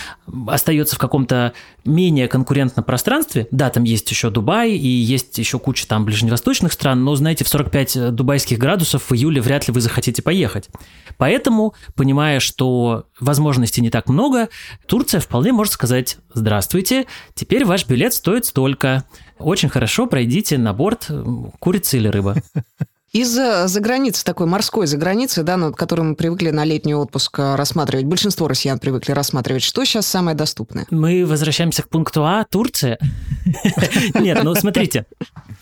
остается 0.48 0.96
в 0.96 1.00
каком-то 1.00 1.53
менее 1.88 2.27
конкурентном 2.27 2.84
пространстве. 2.84 3.48
Да, 3.51 3.70
там 3.70 3.84
есть 3.84 4.10
еще 4.12 4.29
Дубай 4.29 4.72
и 4.72 4.88
есть 4.88 5.38
еще 5.38 5.58
куча 5.58 5.88
там 5.88 6.06
ближневосточных 6.06 6.74
стран, 6.74 7.03
но, 7.03 7.15
знаете, 7.15 7.44
в 7.44 7.48
45 7.48 8.13
дубайских 8.13 8.58
градусов 8.58 9.10
в 9.10 9.13
июле 9.13 9.41
вряд 9.41 9.67
ли 9.67 9.74
вы 9.74 9.82
захотите 9.82 10.22
поехать. 10.28 10.68
Поэтому, 11.16 11.74
понимая, 11.96 12.42
что 12.42 13.06
возможностей 13.18 13.80
не 13.80 13.90
так 13.90 14.10
много, 14.10 14.50
Турция 14.86 15.22
вполне 15.22 15.54
может 15.54 15.72
сказать 15.72 16.18
«Здравствуйте, 16.34 17.06
теперь 17.34 17.64
ваш 17.64 17.88
билет 17.88 18.14
стоит 18.14 18.44
столько. 18.44 19.06
Очень 19.40 19.70
хорошо 19.70 20.06
пройдите 20.06 20.58
на 20.58 20.74
борт 20.74 21.10
курицы 21.60 21.96
или 21.96 22.10
рыба». 22.10 22.36
Из 23.14 23.30
за 23.30 23.80
границы, 23.80 24.26
такой 24.26 24.48
морской 24.48 24.86
за 24.86 24.98
границы, 24.98 25.44
да, 25.44 25.56
над 25.56 25.78
которой 25.78 26.02
мы 26.02 26.16
привыкли 26.16 26.50
на 26.50 26.66
летний 26.66 26.94
отпуск 26.94 27.40
э, 27.40 27.56
рассматривать, 27.56 28.06
большинство 28.06 28.50
россиян 28.50 28.78
привыкли 28.78 29.14
рассматривать, 29.14 29.64
что 29.64 29.86
сейчас 29.86 30.06
самое 30.06 30.36
доступное? 30.36 30.88
Мы 30.92 31.26
возвращаемся 31.26 31.84
к 31.84 31.90
пункту 31.90 32.26
А, 32.26 32.44
Турция. 32.44 33.00
Нет, 34.14 34.44
ну 34.44 34.54
смотрите, 34.56 35.06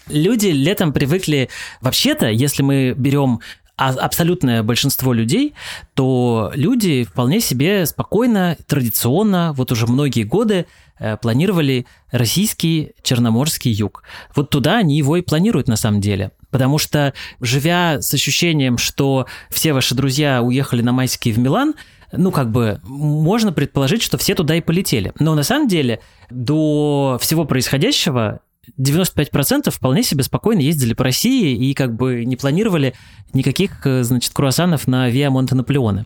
люди 0.09 0.47
летом 0.47 0.91
привыкли, 0.91 1.49
вообще-то, 1.81 2.25
если 2.25 2.63
мы 2.63 2.95
берем 2.97 3.41
а 3.77 3.89
абсолютное 3.89 4.63
большинство 4.63 5.11
людей, 5.11 5.53
то 5.95 6.51
люди 6.55 7.03
вполне 7.03 7.41
себе 7.41 7.85
спокойно, 7.85 8.57
традиционно, 8.67 9.53
вот 9.53 9.71
уже 9.71 9.85
многие 9.85 10.23
годы 10.23 10.65
э, 10.97 11.17
планировали 11.17 11.85
российский 12.11 12.93
Черноморский 13.03 13.71
юг. 13.71 14.03
Вот 14.33 14.49
туда 14.49 14.77
они 14.77 14.97
его 14.97 15.17
и 15.17 15.21
планируют 15.21 15.67
на 15.67 15.75
самом 15.75 15.99
деле. 15.99 16.31
Потому 16.51 16.77
что, 16.77 17.13
живя 17.41 18.01
с 18.01 18.13
ощущением, 18.13 18.77
что 18.77 19.25
все 19.49 19.73
ваши 19.73 19.93
друзья 19.93 20.41
уехали 20.41 20.81
на 20.81 20.93
майские 20.93 21.33
в 21.33 21.37
Милан, 21.37 21.73
ну, 22.13 22.31
как 22.31 22.51
бы, 22.51 22.79
можно 22.83 23.51
предположить, 23.51 24.01
что 24.01 24.17
все 24.17 24.35
туда 24.35 24.55
и 24.55 24.61
полетели. 24.61 25.11
Но 25.19 25.35
на 25.35 25.43
самом 25.43 25.67
деле 25.67 25.99
до 26.29 27.17
всего 27.19 27.43
происходящего 27.43 28.39
95% 28.79 29.69
вполне 29.71 30.03
себе 30.03 30.23
спокойно 30.23 30.59
ездили 30.59 30.93
по 30.93 31.03
России 31.03 31.55
и 31.69 31.73
как 31.73 31.95
бы 31.95 32.25
не 32.25 32.35
планировали 32.35 32.93
никаких, 33.33 33.85
э, 33.85 34.03
значит, 34.03 34.33
круассанов 34.33 34.87
на 34.87 35.09
Виа 35.09 35.29
Монте 35.29 35.55
Наполеоне. 35.55 36.05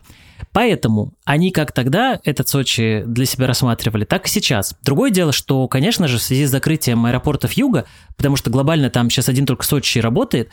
Поэтому 0.52 1.12
они 1.24 1.50
как 1.50 1.72
тогда 1.72 2.20
этот 2.24 2.48
Сочи 2.48 3.02
для 3.06 3.26
себя 3.26 3.46
рассматривали, 3.46 4.04
так 4.04 4.26
и 4.26 4.28
сейчас. 4.28 4.74
Другое 4.82 5.10
дело, 5.10 5.32
что, 5.32 5.66
конечно 5.68 6.08
же, 6.08 6.18
в 6.18 6.22
связи 6.22 6.46
с 6.46 6.50
закрытием 6.50 7.04
аэропортов 7.06 7.52
Юга, 7.52 7.86
потому 8.16 8.36
что 8.36 8.50
глобально 8.50 8.90
там 8.90 9.10
сейчас 9.10 9.28
один 9.28 9.46
только 9.46 9.64
Сочи 9.64 9.98
работает, 9.98 10.50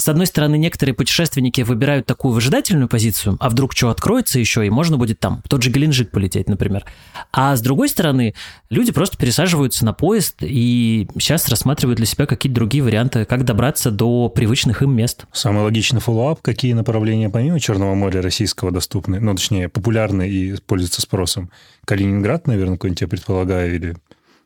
с 0.00 0.08
одной 0.08 0.26
стороны, 0.26 0.56
некоторые 0.56 0.94
путешественники 0.94 1.60
выбирают 1.60 2.06
такую 2.06 2.32
выжидательную 2.32 2.88
позицию, 2.88 3.36
а 3.38 3.50
вдруг 3.50 3.76
что 3.76 3.90
откроется 3.90 4.38
еще, 4.38 4.66
и 4.66 4.70
можно 4.70 4.96
будет 4.96 5.20
там, 5.20 5.42
тот 5.46 5.62
же 5.62 5.70
Геленджик 5.70 6.10
полететь, 6.10 6.48
например. 6.48 6.86
А 7.32 7.54
с 7.54 7.60
другой 7.60 7.90
стороны, 7.90 8.34
люди 8.70 8.92
просто 8.92 9.18
пересаживаются 9.18 9.84
на 9.84 9.92
поезд 9.92 10.36
и 10.40 11.06
сейчас 11.18 11.48
рассматривают 11.48 11.98
для 11.98 12.06
себя 12.06 12.24
какие-то 12.24 12.54
другие 12.54 12.82
варианты, 12.82 13.26
как 13.26 13.44
добраться 13.44 13.90
до 13.90 14.30
привычных 14.30 14.82
им 14.82 14.96
мест. 14.96 15.26
Самый 15.32 15.62
логичный 15.64 16.00
follow-up, 16.00 16.40
какие 16.40 16.72
направления 16.72 17.28
помимо 17.28 17.60
Черного 17.60 17.94
моря 17.94 18.22
российского 18.22 18.70
доступны, 18.70 19.20
ну, 19.32 19.36
точнее, 19.36 19.68
популярны 19.68 20.28
и 20.28 20.56
пользуются 20.60 21.00
спросом? 21.02 21.50
Калининград, 21.84 22.46
наверное, 22.46 22.76
какой-нибудь, 22.76 23.00
я 23.00 23.08
предполагаю, 23.08 23.74
или 23.74 23.96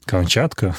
Камчатка? 0.05 0.77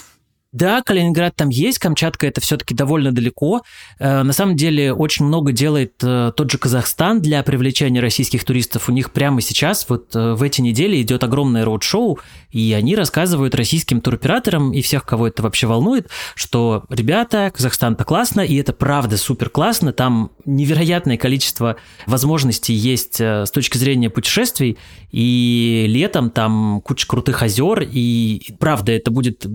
Да, 0.55 0.81
Калининград 0.81 1.35
там 1.35 1.49
есть, 1.49 1.79
Камчатка 1.79 2.27
это 2.27 2.39
все-таки 2.39 2.73
довольно 2.73 3.11
далеко. 3.11 3.63
Э, 3.99 4.23
на 4.23 4.31
самом 4.31 4.55
деле 4.55 4.93
очень 4.93 5.25
много 5.25 5.51
делает 5.51 5.95
э, 6.01 6.31
тот 6.33 6.49
же 6.49 6.57
Казахстан 6.57 7.21
для 7.21 7.43
привлечения 7.43 7.99
российских 7.99 8.45
туристов. 8.45 8.87
У 8.87 8.93
них 8.93 9.11
прямо 9.11 9.41
сейчас, 9.41 9.85
вот 9.89 10.15
э, 10.15 10.33
в 10.33 10.41
эти 10.41 10.61
недели 10.61 11.01
идет 11.01 11.25
огромное 11.25 11.65
роуд-шоу, 11.65 12.19
и 12.51 12.71
они 12.71 12.95
рассказывают 12.95 13.53
российским 13.53 13.99
туроператорам 13.99 14.71
и 14.71 14.81
всех, 14.81 15.03
кого 15.05 15.27
это 15.27 15.43
вообще 15.43 15.67
волнует, 15.67 16.07
что, 16.35 16.85
ребята, 16.87 17.51
Казахстан-то 17.53 18.05
классно, 18.05 18.39
и 18.39 18.55
это 18.55 18.71
правда 18.71 19.17
супер 19.17 19.49
классно, 19.49 19.91
там 19.91 20.31
невероятное 20.45 21.17
количество 21.17 21.75
возможностей 22.05 22.73
есть 22.73 23.19
с 23.19 23.51
точки 23.51 23.77
зрения 23.77 24.09
путешествий, 24.09 24.77
и 25.11 25.85
летом 25.89 26.29
там 26.29 26.79
куча 26.81 27.05
крутых 27.07 27.43
озер, 27.43 27.81
и 27.81 28.53
правда 28.57 28.93
это 28.93 29.11
будет 29.11 29.45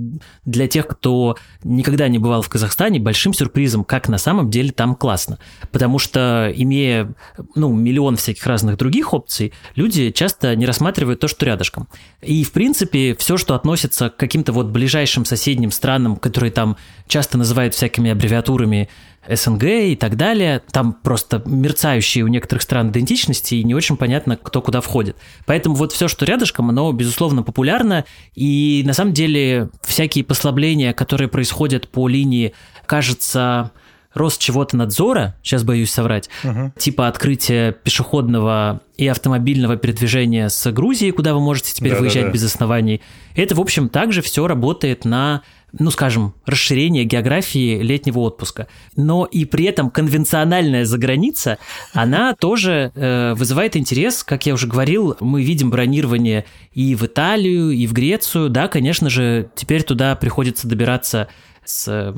для 0.45 0.69
тех, 0.69 0.89
кто 0.90 1.37
никогда 1.62 2.09
не 2.09 2.18
бывал 2.18 2.42
в 2.42 2.49
Казахстане, 2.49 2.99
большим 2.99 3.32
сюрпризом, 3.32 3.85
как 3.85 4.09
на 4.09 4.18
самом 4.18 4.50
деле 4.50 4.73
там 4.73 4.97
классно. 4.97 5.38
Потому 5.70 6.00
что, 6.00 6.52
имея 6.54 7.14
ну, 7.54 7.73
миллион 7.73 8.16
всяких 8.16 8.44
разных 8.44 8.76
других 8.76 9.14
опций, 9.14 9.52
люди 9.76 10.11
часто 10.11 10.56
не 10.56 10.66
рассматривают 10.66 11.20
то, 11.20 11.28
что 11.28 11.47
рядышком. 11.47 11.87
И, 12.23 12.42
в 12.42 12.50
принципе, 12.50 13.14
все, 13.14 13.37
что 13.37 13.54
относится 13.54 14.11
к 14.11 14.16
каким-то 14.16 14.52
вот 14.52 14.66
ближайшим 14.66 15.25
соседним 15.25 15.70
странам, 15.70 16.16
которые 16.16 16.50
там 16.50 16.76
часто 17.06 17.38
называют 17.38 17.75
всякими 17.75 18.11
аббревиатурами 18.11 18.88
СНГ 19.29 19.65
и 19.65 19.97
так 19.97 20.17
далее. 20.17 20.62
Там 20.73 20.93
просто 20.93 21.43
мерцающие 21.45 22.25
у 22.25 22.29
некоторых 22.29 22.62
стран 22.62 22.91
идентичности, 22.91 23.57
и 23.57 23.65
не 23.65 23.75
очень 23.75 23.97
понятно, 23.97 24.37
кто 24.37 24.62
куда 24.62 24.81
входит. 24.81 25.17
Поэтому 25.47 25.75
вот 25.75 25.93
все, 25.93 26.09
что 26.09 26.25
рядышком, 26.25 26.71
оно, 26.71 26.91
безусловно, 26.93 27.43
популярно. 27.43 28.05
И 28.35 28.83
на 28.87 28.93
самом 28.93 29.12
деле 29.12 29.71
всякие 29.83 30.25
послабления, 30.25 30.93
которые 30.93 31.29
происходят 31.29 31.89
по 31.89 32.09
линии, 32.09 32.55
кажется, 32.87 33.73
рост 34.15 34.41
чего-то 34.41 34.77
надзора, 34.77 35.37
сейчас 35.43 35.62
боюсь 35.62 35.91
соврать, 35.91 36.29
угу. 36.43 36.73
типа 36.77 37.07
открытия 37.07 37.73
пешеходного 37.73 38.81
и 38.97 39.07
автомобильного 39.07 39.77
передвижения 39.77 40.49
с 40.49 40.71
Грузии, 40.73 41.11
куда 41.11 41.35
вы 41.35 41.41
можете 41.41 41.73
теперь 41.73 41.93
да, 41.93 41.99
выезжать 41.99 42.23
да, 42.23 42.29
да. 42.29 42.33
без 42.33 42.45
оснований. 42.45 43.00
Это, 43.37 43.55
в 43.55 43.61
общем, 43.61 43.89
также 43.89 44.23
все 44.23 44.47
работает 44.47 45.05
на 45.05 45.43
ну, 45.79 45.91
скажем, 45.91 46.35
расширение 46.47 47.05
географии 47.05 47.81
летнего 47.81 48.21
отпуска. 48.21 48.69
Но 48.97 49.25
и 49.25 49.45
при 49.45 49.67
этом 49.67 49.91
конвенциональная 49.91 50.85
заграница, 50.85 51.59
она 51.93 52.35
тоже 52.39 52.93
э, 52.95 53.35
вызывает 53.35 53.77
интерес. 53.77 54.25
Как 54.25 54.47
я 54.47 54.55
уже 54.55 54.67
говорил, 54.67 55.17
мы 55.21 55.43
видим 55.43 55.71
бронирование 55.71 56.45
и 56.73 56.95
в 56.95 57.05
Италию, 57.05 57.71
и 57.71 57.87
в 57.87 57.93
Грецию. 57.93 58.49
Да, 58.49 58.69
конечно 58.69 59.11
же, 59.11 59.50
теперь 59.55 59.83
туда 59.83 60.17
приходится 60.17 60.69
добираться 60.69 61.29
с 61.65 62.12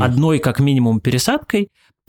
одной, 0.00 0.38
как 0.38 0.60
минимум, 0.60 1.00
пересадкой. 1.00 1.68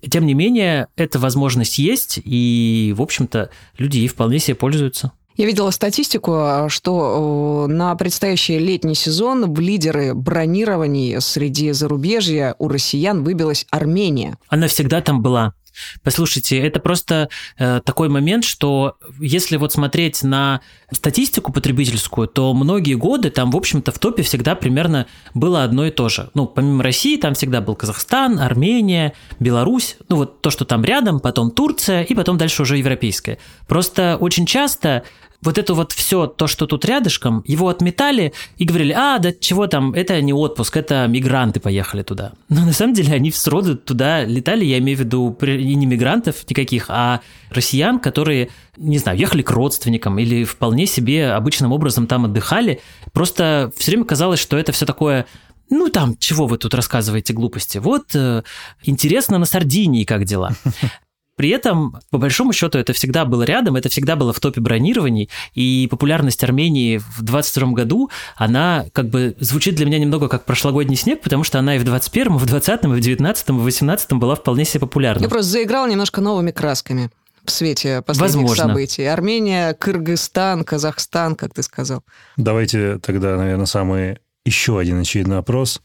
Тем 0.09 0.25
не 0.25 0.33
менее, 0.33 0.87
эта 0.97 1.17
возможность 1.17 1.77
есть, 1.77 2.19
и, 2.23 2.93
в 2.97 3.01
общем-то, 3.01 3.49
люди 3.77 3.99
ей 3.99 4.07
вполне 4.07 4.39
себе 4.39 4.55
пользуются. 4.55 5.13
Я 5.35 5.45
видела 5.45 5.71
статистику, 5.71 6.67
что 6.69 7.65
на 7.67 7.95
предстоящий 7.95 8.59
летний 8.59 8.95
сезон 8.95 9.51
в 9.53 9.59
лидеры 9.59 10.13
бронирований 10.13 11.19
среди 11.21 11.71
зарубежья 11.71 12.55
у 12.59 12.67
россиян 12.67 13.23
выбилась 13.23 13.65
Армения. 13.71 14.37
Она 14.49 14.67
всегда 14.67 15.01
там 15.01 15.21
была. 15.21 15.53
Послушайте, 16.03 16.59
это 16.59 16.79
просто 16.79 17.29
э, 17.57 17.81
такой 17.83 18.09
момент, 18.09 18.43
что 18.43 18.95
если 19.19 19.57
вот 19.57 19.71
смотреть 19.71 20.23
на 20.23 20.61
статистику 20.91 21.51
потребительскую, 21.51 22.27
то 22.27 22.53
многие 22.53 22.95
годы 22.95 23.29
там, 23.29 23.51
в 23.51 23.57
общем-то, 23.57 23.91
в 23.91 23.99
топе 23.99 24.23
всегда 24.23 24.55
примерно 24.55 25.07
было 25.33 25.63
одно 25.63 25.85
и 25.85 25.91
то 25.91 26.09
же. 26.09 26.29
Ну, 26.33 26.45
помимо 26.45 26.83
России, 26.83 27.17
там 27.17 27.33
всегда 27.33 27.61
был 27.61 27.75
Казахстан, 27.75 28.39
Армения, 28.39 29.13
Беларусь, 29.39 29.97
ну 30.09 30.17
вот 30.17 30.41
то, 30.41 30.49
что 30.49 30.65
там 30.65 30.83
рядом, 30.83 31.19
потом 31.19 31.51
Турция 31.51 32.03
и 32.03 32.13
потом 32.13 32.37
дальше 32.37 32.61
уже 32.61 32.77
европейское. 32.77 33.37
Просто 33.67 34.17
очень 34.19 34.45
часто 34.45 35.03
вот 35.43 35.57
это 35.57 35.73
вот 35.73 35.91
все, 35.91 36.27
то, 36.27 36.47
что 36.47 36.65
тут 36.65 36.85
рядышком, 36.85 37.43
его 37.45 37.69
отметали 37.69 38.33
и 38.57 38.65
говорили, 38.65 38.93
а, 38.93 39.19
да 39.19 39.31
чего 39.31 39.67
там, 39.67 39.93
это 39.93 40.21
не 40.21 40.33
отпуск, 40.33 40.77
это 40.77 41.05
мигранты 41.07 41.59
поехали 41.59 42.03
туда. 42.03 42.33
Но 42.49 42.65
на 42.65 42.73
самом 42.73 42.93
деле 42.93 43.13
они 43.13 43.31
сроду 43.31 43.75
туда 43.75 44.23
летали, 44.23 44.65
я 44.65 44.77
имею 44.79 44.97
в 44.97 45.01
виду 45.01 45.37
и 45.41 45.75
не 45.75 45.85
мигрантов 45.85 46.49
никаких, 46.49 46.85
а 46.89 47.21
россиян, 47.49 47.99
которые, 47.99 48.49
не 48.77 48.97
знаю, 48.97 49.17
ехали 49.17 49.41
к 49.41 49.51
родственникам 49.51 50.17
или 50.19 50.43
вполне 50.43 50.85
себе 50.85 51.31
обычным 51.31 51.71
образом 51.71 52.07
там 52.07 52.25
отдыхали. 52.25 52.81
Просто 53.11 53.71
все 53.75 53.91
время 53.91 54.05
казалось, 54.05 54.39
что 54.39 54.57
это 54.57 54.71
все 54.71 54.85
такое 54.85 55.25
ну 55.69 55.89
там, 55.89 56.17
чего 56.17 56.45
вы 56.45 56.57
тут 56.57 56.73
рассказываете 56.75 57.33
глупости? 57.33 57.79
Вот 57.79 58.13
э, 58.13 58.43
интересно 58.83 59.39
на 59.39 59.45
Сардинии 59.45 60.03
как 60.03 60.25
дела. 60.25 60.51
При 61.35 61.49
этом, 61.49 61.97
по 62.11 62.17
большому 62.17 62.53
счету, 62.53 62.77
это 62.77 62.93
всегда 62.93 63.25
было 63.25 63.43
рядом, 63.43 63.75
это 63.75 63.89
всегда 63.89 64.15
было 64.15 64.33
в 64.33 64.39
топе 64.39 64.61
бронирований, 64.61 65.29
и 65.55 65.87
популярность 65.89 66.43
Армении 66.43 66.97
в 66.97 67.23
22 67.23 67.71
году, 67.71 68.11
она 68.35 68.85
как 68.93 69.09
бы 69.09 69.35
звучит 69.39 69.75
для 69.75 69.85
меня 69.85 69.97
немного 69.97 70.29
как 70.29 70.45
прошлогодний 70.45 70.95
снег, 70.95 71.21
потому 71.21 71.43
что 71.43 71.57
она 71.59 71.75
и 71.75 71.79
в 71.79 71.83
21-м, 71.83 72.35
и 72.35 72.39
в 72.39 72.45
20-м, 72.45 72.93
и 72.95 73.01
в 73.01 73.05
19-м, 73.05 73.57
и 73.57 73.61
в 73.61 73.67
18-м 73.67 74.19
была 74.19 74.35
вполне 74.35 74.65
себе 74.65 74.81
популярна. 74.81 75.23
Я 75.23 75.29
просто 75.29 75.51
заиграл 75.51 75.87
немножко 75.87 76.21
новыми 76.21 76.51
красками 76.51 77.09
в 77.43 77.51
свете 77.51 78.01
последних 78.01 78.35
Возможно. 78.35 78.67
событий. 78.67 79.05
Армения, 79.05 79.73
Кыргызстан, 79.73 80.63
Казахстан, 80.63 81.35
как 81.35 81.53
ты 81.53 81.63
сказал. 81.63 82.03
Давайте 82.37 82.99
тогда, 82.99 83.35
наверное, 83.37 83.65
самый 83.65 84.19
еще 84.45 84.79
один 84.79 85.01
очевидный 85.01 85.37
вопрос. 85.37 85.81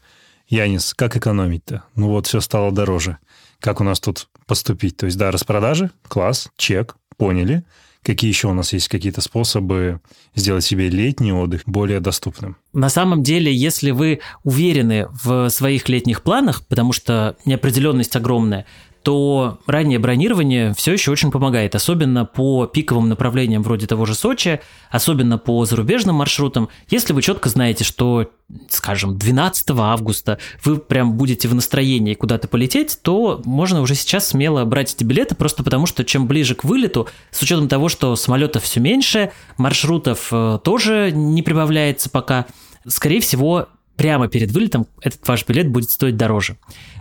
Янис, 0.49 0.93
как 0.93 1.15
экономить-то? 1.15 1.83
Ну 1.95 2.09
вот 2.09 2.27
все 2.27 2.41
стало 2.41 2.71
дороже 2.71 3.19
как 3.59 3.81
у 3.81 3.83
нас 3.83 3.99
тут 3.99 4.27
поступить. 4.45 4.97
То 4.97 5.05
есть, 5.05 5.17
да, 5.17 5.31
распродажи, 5.31 5.91
класс, 6.07 6.49
чек, 6.57 6.95
поняли. 7.17 7.63
Какие 8.01 8.29
еще 8.29 8.47
у 8.47 8.53
нас 8.53 8.71
есть 8.71 8.87
какие-то 8.87 9.19
способы 9.19 9.99
сделать 10.33 10.63
себе 10.63 10.87
летний 10.87 11.33
отдых 11.33 11.63
более 11.65 11.99
доступным? 11.99 12.55
На 12.71 12.87
самом 12.87 13.23
деле, 13.23 13.53
если 13.53 13.91
вы 13.91 14.21
уверены 14.45 15.07
в 15.11 15.49
своих 15.49 15.89
летних 15.89 16.23
планах, 16.23 16.65
потому 16.67 16.93
что 16.93 17.35
неопределенность 17.43 18.15
огромная, 18.15 18.65
то 19.03 19.59
раннее 19.65 19.99
бронирование 19.99 20.73
все 20.73 20.93
еще 20.93 21.11
очень 21.11 21.31
помогает, 21.31 21.75
особенно 21.75 22.25
по 22.25 22.65
пиковым 22.65 23.09
направлениям 23.09 23.63
вроде 23.63 23.87
того 23.87 24.05
же 24.05 24.13
Сочи, 24.13 24.59
особенно 24.91 25.37
по 25.37 25.63
зарубежным 25.65 26.15
маршрутам. 26.15 26.69
Если 26.89 27.13
вы 27.13 27.21
четко 27.21 27.49
знаете, 27.49 27.83
что, 27.83 28.29
скажем, 28.69 29.17
12 29.17 29.69
августа 29.71 30.37
вы 30.63 30.77
прям 30.77 31.13
будете 31.13 31.47
в 31.47 31.55
настроении 31.55 32.13
куда-то 32.13 32.47
полететь, 32.47 32.99
то 33.01 33.41
можно 33.45 33.81
уже 33.81 33.95
сейчас 33.95 34.27
смело 34.27 34.65
брать 34.65 34.93
эти 34.93 35.03
билеты, 35.03 35.35
просто 35.35 35.63
потому 35.63 35.85
что 35.85 36.03
чем 36.03 36.27
ближе 36.27 36.55
к 36.55 36.63
вылету, 36.63 37.07
с 37.31 37.41
учетом 37.41 37.67
того, 37.69 37.89
что 37.89 38.15
самолетов 38.15 38.63
все 38.63 38.79
меньше, 38.79 39.31
маршрутов 39.57 40.27
э, 40.31 40.59
тоже 40.63 41.11
не 41.13 41.41
прибавляется 41.41 42.09
пока, 42.09 42.45
скорее 42.85 43.21
всего, 43.21 43.69
прямо 43.99 44.29
перед 44.29 44.51
вылетом 44.51 44.87
этот 45.01 45.27
ваш 45.27 45.45
билет 45.45 45.67
будет 45.67 45.89
стоить 45.89 46.15
дороже. 46.15 46.55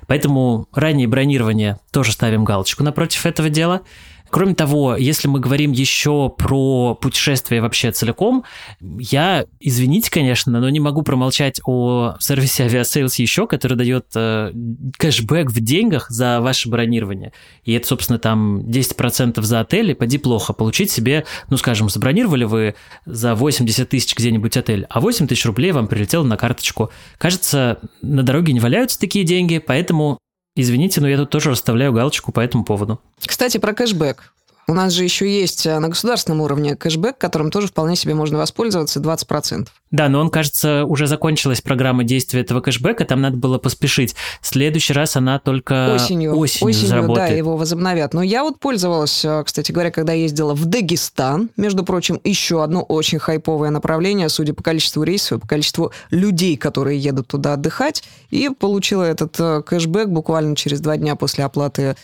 Поэтому 0.08 0.66
раннее 0.72 1.06
бронирование 1.06 1.78
тоже 1.92 2.10
ставим 2.10 2.42
галочку 2.42 2.82
напротив 2.82 3.24
этого 3.24 3.48
дела. 3.50 3.82
Кроме 4.30 4.54
того, 4.54 4.96
если 4.96 5.28
мы 5.28 5.40
говорим 5.40 5.72
еще 5.72 6.28
про 6.28 6.94
путешествие 6.94 7.60
вообще 7.60 7.92
целиком, 7.92 8.44
я, 8.80 9.46
извините, 9.60 10.10
конечно, 10.10 10.60
но 10.60 10.68
не 10.68 10.80
могу 10.80 11.02
промолчать 11.02 11.60
о 11.64 12.16
сервисе 12.20 12.66
Aviasales 12.66 13.14
еще, 13.16 13.46
который 13.46 13.76
дает 13.76 14.06
э, 14.14 14.52
кэшбэк 14.98 15.50
в 15.50 15.60
деньгах 15.60 16.10
за 16.10 16.40
ваше 16.40 16.68
бронирование. 16.68 17.32
И 17.64 17.72
это, 17.72 17.86
собственно, 17.86 18.18
там 18.18 18.60
10% 18.60 19.40
за 19.40 19.60
отель, 19.60 19.90
и 19.90 19.94
поди 19.94 20.18
плохо. 20.18 20.52
Получить 20.52 20.90
себе, 20.90 21.24
ну, 21.48 21.56
скажем, 21.56 21.88
забронировали 21.88 22.44
вы 22.44 22.74
за 23.06 23.34
80 23.34 23.88
тысяч 23.88 24.14
где-нибудь 24.14 24.56
отель, 24.56 24.86
а 24.90 25.00
8 25.00 25.26
тысяч 25.26 25.46
рублей 25.46 25.72
вам 25.72 25.88
прилетело 25.88 26.24
на 26.24 26.36
карточку. 26.36 26.90
Кажется, 27.16 27.78
на 28.02 28.22
дороге 28.22 28.52
не 28.52 28.60
валяются 28.60 28.98
такие 28.98 29.24
деньги, 29.24 29.58
поэтому 29.58 30.18
Извините, 30.60 31.00
но 31.00 31.08
я 31.08 31.16
тут 31.16 31.30
тоже 31.30 31.50
расставляю 31.50 31.92
галочку 31.92 32.32
по 32.32 32.40
этому 32.40 32.64
поводу. 32.64 33.00
Кстати, 33.24 33.58
про 33.58 33.72
кэшбэк. 33.72 34.32
У 34.70 34.74
нас 34.74 34.92
же 34.92 35.02
еще 35.02 35.26
есть 35.26 35.64
э, 35.64 35.78
на 35.78 35.88
государственном 35.88 36.42
уровне 36.42 36.76
кэшбэк, 36.76 37.16
которым 37.16 37.50
тоже 37.50 37.68
вполне 37.68 37.96
себе 37.96 38.12
можно 38.12 38.36
воспользоваться, 38.36 39.00
20%. 39.00 39.68
Да, 39.90 40.10
но 40.10 40.20
он, 40.20 40.28
кажется, 40.28 40.84
уже 40.84 41.06
закончилась 41.06 41.62
программа 41.62 42.04
действия 42.04 42.42
этого 42.42 42.60
кэшбэка, 42.60 43.06
там 43.06 43.22
надо 43.22 43.38
было 43.38 43.56
поспешить. 43.56 44.14
В 44.42 44.46
следующий 44.46 44.92
раз 44.92 45.16
она 45.16 45.38
только 45.38 45.94
осенью, 45.94 46.36
осенью, 46.36 46.68
осенью 46.68 46.88
заработает. 46.88 47.30
да, 47.30 47.34
его 47.34 47.56
возобновят. 47.56 48.12
Но 48.12 48.22
я 48.22 48.44
вот 48.44 48.60
пользовалась, 48.60 49.24
э, 49.24 49.42
кстати 49.42 49.72
говоря, 49.72 49.90
когда 49.90 50.12
ездила 50.12 50.52
в 50.52 50.66
Дагестан, 50.66 51.48
между 51.56 51.82
прочим, 51.82 52.20
еще 52.22 52.62
одно 52.62 52.82
очень 52.82 53.18
хайповое 53.18 53.70
направление, 53.70 54.28
судя 54.28 54.52
по 54.52 54.62
количеству 54.62 55.02
рейсов 55.02 55.38
и 55.38 55.40
по 55.40 55.48
количеству 55.48 55.92
людей, 56.10 56.58
которые 56.58 56.98
едут 56.98 57.28
туда 57.28 57.54
отдыхать, 57.54 58.04
и 58.28 58.50
получила 58.50 59.04
этот 59.04 59.34
э, 59.40 59.62
кэшбэк 59.62 60.08
буквально 60.08 60.54
через 60.56 60.80
два 60.80 60.98
дня 60.98 61.16
после 61.16 61.44
оплаты 61.44 61.96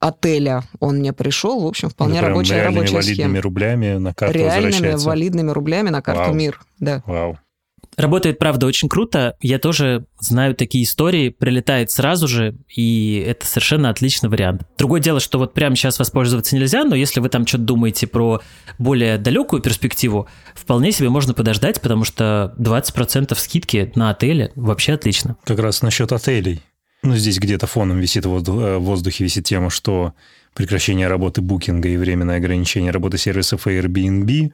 отеля 0.00 0.64
он 0.80 0.96
мне 0.96 1.12
пришел. 1.12 1.62
В 1.62 1.66
общем, 1.66 1.90
вполне 1.90 2.18
Это 2.18 2.28
рабочая, 2.28 2.62
рабочая 2.64 2.94
валидными 2.96 3.14
схема. 3.14 3.40
рублями 3.42 3.92
на 3.98 4.14
карту 4.14 4.38
Реальными 4.38 5.04
валидными 5.04 5.50
рублями 5.50 5.90
на 5.90 6.02
карту 6.02 6.22
Вау. 6.22 6.34
МИР. 6.34 6.60
Да. 6.80 7.02
Вау. 7.06 7.38
Работает, 7.96 8.38
правда, 8.38 8.66
очень 8.66 8.88
круто. 8.88 9.36
Я 9.40 9.58
тоже 9.58 10.06
знаю 10.20 10.54
такие 10.54 10.84
истории. 10.84 11.28
Прилетает 11.28 11.90
сразу 11.90 12.28
же, 12.28 12.56
и 12.74 13.22
это 13.26 13.46
совершенно 13.46 13.90
отличный 13.90 14.30
вариант. 14.30 14.62
Другое 14.78 15.00
дело, 15.00 15.20
что 15.20 15.38
вот 15.38 15.52
прямо 15.52 15.76
сейчас 15.76 15.98
воспользоваться 15.98 16.56
нельзя, 16.56 16.84
но 16.84 16.94
если 16.94 17.20
вы 17.20 17.28
там 17.28 17.46
что-то 17.46 17.64
думаете 17.64 18.06
про 18.06 18.40
более 18.78 19.18
далекую 19.18 19.60
перспективу, 19.60 20.28
вполне 20.54 20.92
себе 20.92 21.10
можно 21.10 21.34
подождать, 21.34 21.80
потому 21.80 22.04
что 22.04 22.54
20% 22.58 23.34
скидки 23.38 23.92
на 23.96 24.10
отеле 24.10 24.52
вообще 24.54 24.94
отлично. 24.94 25.36
Как 25.44 25.58
раз 25.58 25.82
насчет 25.82 26.12
отелей. 26.12 26.62
Ну, 27.02 27.16
здесь 27.16 27.38
где-то 27.38 27.66
фоном 27.66 27.98
висит 27.98 28.26
э, 28.26 28.28
в 28.28 28.80
воздухе 28.80 29.24
висит 29.24 29.44
тема, 29.44 29.70
что 29.70 30.12
прекращение 30.54 31.08
работы 31.08 31.40
букинга 31.40 31.88
и 31.88 31.96
временное 31.96 32.36
ограничение 32.36 32.90
работы 32.90 33.16
сервисов 33.16 33.66
Airbnb, 33.66 34.52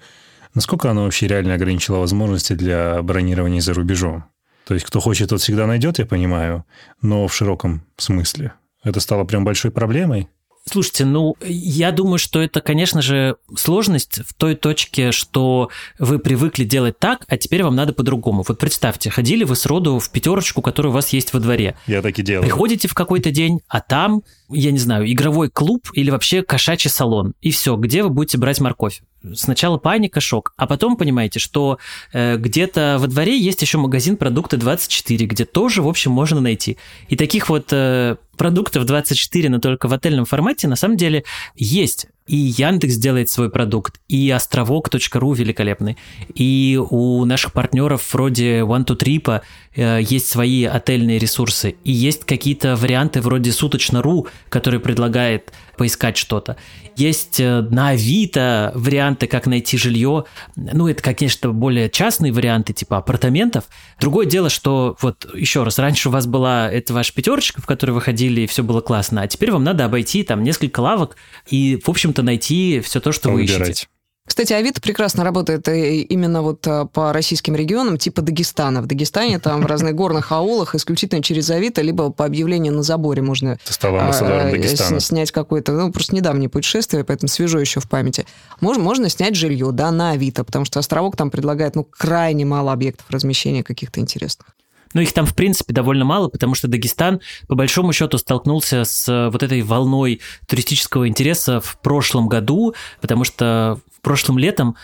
насколько 0.54 0.90
оно 0.90 1.04
вообще 1.04 1.26
реально 1.26 1.54
ограничило 1.54 1.98
возможности 1.98 2.52
для 2.52 3.02
бронирования 3.02 3.60
за 3.60 3.74
рубежом? 3.74 4.24
То 4.66 4.74
есть, 4.74 4.86
кто 4.86 5.00
хочет, 5.00 5.30
тот 5.30 5.40
всегда 5.40 5.66
найдет, 5.66 5.98
я 5.98 6.06
понимаю, 6.06 6.64
но 7.00 7.26
в 7.26 7.34
широком 7.34 7.84
смысле. 7.96 8.52
Это 8.82 9.00
стало 9.00 9.24
прям 9.24 9.44
большой 9.44 9.70
проблемой? 9.70 10.28
Слушайте, 10.68 11.04
ну, 11.04 11.36
я 11.46 11.92
думаю, 11.92 12.18
что 12.18 12.42
это, 12.42 12.60
конечно 12.60 13.00
же, 13.00 13.36
сложность 13.56 14.20
в 14.26 14.34
той 14.34 14.56
точке, 14.56 15.12
что 15.12 15.70
вы 16.00 16.18
привыкли 16.18 16.64
делать 16.64 16.98
так, 16.98 17.24
а 17.28 17.36
теперь 17.36 17.62
вам 17.62 17.76
надо 17.76 17.92
по-другому. 17.92 18.44
Вот 18.46 18.58
представьте, 18.58 19.08
ходили 19.08 19.44
вы 19.44 19.54
сроду 19.54 20.00
в 20.00 20.10
пятерочку, 20.10 20.62
которая 20.62 20.90
у 20.90 20.94
вас 20.94 21.10
есть 21.10 21.32
во 21.32 21.38
дворе. 21.38 21.76
Я 21.86 22.02
так 22.02 22.18
и 22.18 22.22
делаю. 22.22 22.42
Приходите 22.42 22.88
в 22.88 22.94
какой-то 22.94 23.30
день, 23.30 23.60
а 23.68 23.80
там, 23.80 24.22
я 24.50 24.72
не 24.72 24.78
знаю, 24.80 25.10
игровой 25.10 25.50
клуб 25.50 25.88
или 25.94 26.10
вообще 26.10 26.42
кошачий 26.42 26.90
салон. 26.90 27.34
И 27.40 27.52
все, 27.52 27.76
где 27.76 28.02
вы 28.02 28.10
будете 28.10 28.36
брать 28.36 28.60
морковь? 28.60 29.02
Сначала 29.34 29.78
паника, 29.78 30.20
шок, 30.20 30.52
а 30.56 30.66
потом 30.66 30.96
понимаете, 30.96 31.38
что 31.38 31.78
э, 32.12 32.36
где-то 32.36 32.96
во 33.00 33.06
дворе 33.06 33.38
есть 33.38 33.62
еще 33.62 33.78
магазин 33.78 34.16
продукты 34.16 34.56
24, 34.56 35.26
где 35.26 35.44
тоже, 35.44 35.82
в 35.82 35.88
общем, 35.88 36.12
можно 36.12 36.40
найти. 36.40 36.76
И 37.08 37.16
таких 37.16 37.48
вот 37.48 37.72
э, 37.72 38.16
продуктов 38.36 38.84
24, 38.84 39.48
но 39.48 39.58
только 39.58 39.88
в 39.88 39.92
отельном 39.92 40.24
формате, 40.24 40.68
на 40.68 40.76
самом 40.76 40.96
деле 40.96 41.24
есть. 41.54 42.06
И 42.26 42.36
Яндекс 42.36 42.96
делает 42.96 43.30
свой 43.30 43.50
продукт, 43.50 44.00
и 44.08 44.30
островок.ру 44.30 45.32
великолепный, 45.32 45.96
и 46.34 46.80
у 46.90 47.24
наших 47.24 47.52
партнеров 47.52 48.12
вроде 48.12 48.60
One 48.60 48.84
to 48.84 48.98
Trip 48.98 49.42
э, 49.74 50.00
есть 50.02 50.28
свои 50.28 50.64
отельные 50.64 51.18
ресурсы, 51.18 51.76
и 51.84 51.92
есть 51.92 52.24
какие-то 52.24 52.74
варианты 52.74 53.20
вроде 53.20 53.52
суточно.ру, 53.52 54.26
который 54.48 54.80
предлагает 54.80 55.52
поискать 55.76 56.16
что-то. 56.16 56.56
Есть 56.96 57.38
э, 57.40 57.60
на 57.60 57.90
Авито 57.90 58.72
варианты, 58.74 59.26
как 59.26 59.46
найти 59.46 59.76
жилье. 59.76 60.24
Ну, 60.56 60.88
это, 60.88 61.02
конечно, 61.02 61.52
более 61.52 61.90
частные 61.90 62.32
варианты, 62.32 62.72
типа 62.72 62.98
апартаментов. 62.98 63.64
Другое 64.00 64.26
дело, 64.26 64.48
что 64.48 64.96
вот 65.00 65.28
еще 65.34 65.62
раз, 65.62 65.78
раньше 65.78 66.08
у 66.08 66.12
вас 66.12 66.26
была 66.26 66.70
эта 66.70 66.94
ваша 66.94 67.12
пятерочка, 67.12 67.60
в 67.60 67.66
которой 67.66 67.90
вы 67.90 68.00
ходили, 68.00 68.42
и 68.42 68.46
все 68.46 68.62
было 68.62 68.80
классно, 68.80 69.22
а 69.22 69.28
теперь 69.28 69.52
вам 69.52 69.62
надо 69.62 69.84
обойти 69.84 70.22
там 70.22 70.42
несколько 70.42 70.80
лавок 70.80 71.16
и, 71.50 71.78
в 71.84 71.90
общем-то, 72.16 72.22
найти 72.22 72.80
все 72.80 73.00
то, 73.00 73.12
что 73.12 73.30
вы 73.30 73.42
Выбирать. 73.42 73.68
ищете. 73.68 73.88
Кстати, 74.26 74.52
Авито 74.52 74.80
прекрасно 74.80 75.22
работает 75.22 75.68
э, 75.68 75.98
именно 75.98 76.42
вот 76.42 76.66
э, 76.66 76.86
по 76.92 77.12
российским 77.12 77.54
регионам, 77.54 77.96
типа 77.96 78.22
Дагестана. 78.22 78.82
В 78.82 78.86
Дагестане 78.86 79.38
там 79.38 79.62
в 79.62 79.66
разных 79.66 79.94
горных 79.94 80.32
аулах 80.32 80.74
исключительно 80.74 81.22
через 81.22 81.48
Авито, 81.48 81.80
либо 81.80 82.10
по 82.10 82.24
объявлению 82.24 82.72
на 82.72 82.82
заборе 82.82 83.22
можно 83.22 83.56
а, 83.82 85.00
снять 85.00 85.30
какое-то, 85.30 85.72
ну, 85.72 85.92
просто 85.92 86.16
недавнее 86.16 86.48
путешествие, 86.48 87.04
поэтому 87.04 87.28
свежо 87.28 87.60
еще 87.60 87.78
в 87.78 87.88
памяти. 87.88 88.26
Можно, 88.60 88.82
можно 88.82 89.08
снять 89.08 89.36
жилье, 89.36 89.70
да, 89.70 89.92
на 89.92 90.10
Авито, 90.10 90.42
потому 90.42 90.64
что 90.64 90.80
островок 90.80 91.16
там 91.16 91.30
предлагает, 91.30 91.76
ну, 91.76 91.84
крайне 91.84 92.44
мало 92.44 92.72
объектов 92.72 93.06
размещения 93.10 93.62
каких-то 93.62 94.00
интересных. 94.00 94.55
Ну, 94.94 95.00
их 95.00 95.12
там, 95.12 95.26
в 95.26 95.34
принципе, 95.34 95.72
довольно 95.72 96.04
мало, 96.04 96.28
потому 96.28 96.54
что 96.54 96.68
Дагестан, 96.68 97.20
по 97.48 97.54
большому 97.54 97.92
счету, 97.92 98.18
столкнулся 98.18 98.84
с 98.84 99.08
э, 99.08 99.28
вот 99.30 99.42
этой 99.42 99.62
волной 99.62 100.20
туристического 100.46 101.08
интереса 101.08 101.60
в 101.60 101.78
прошлом 101.80 102.28
году, 102.28 102.74
потому 103.00 103.24
что 103.24 103.80
прошлым 104.06 104.38
летом, 104.38 104.76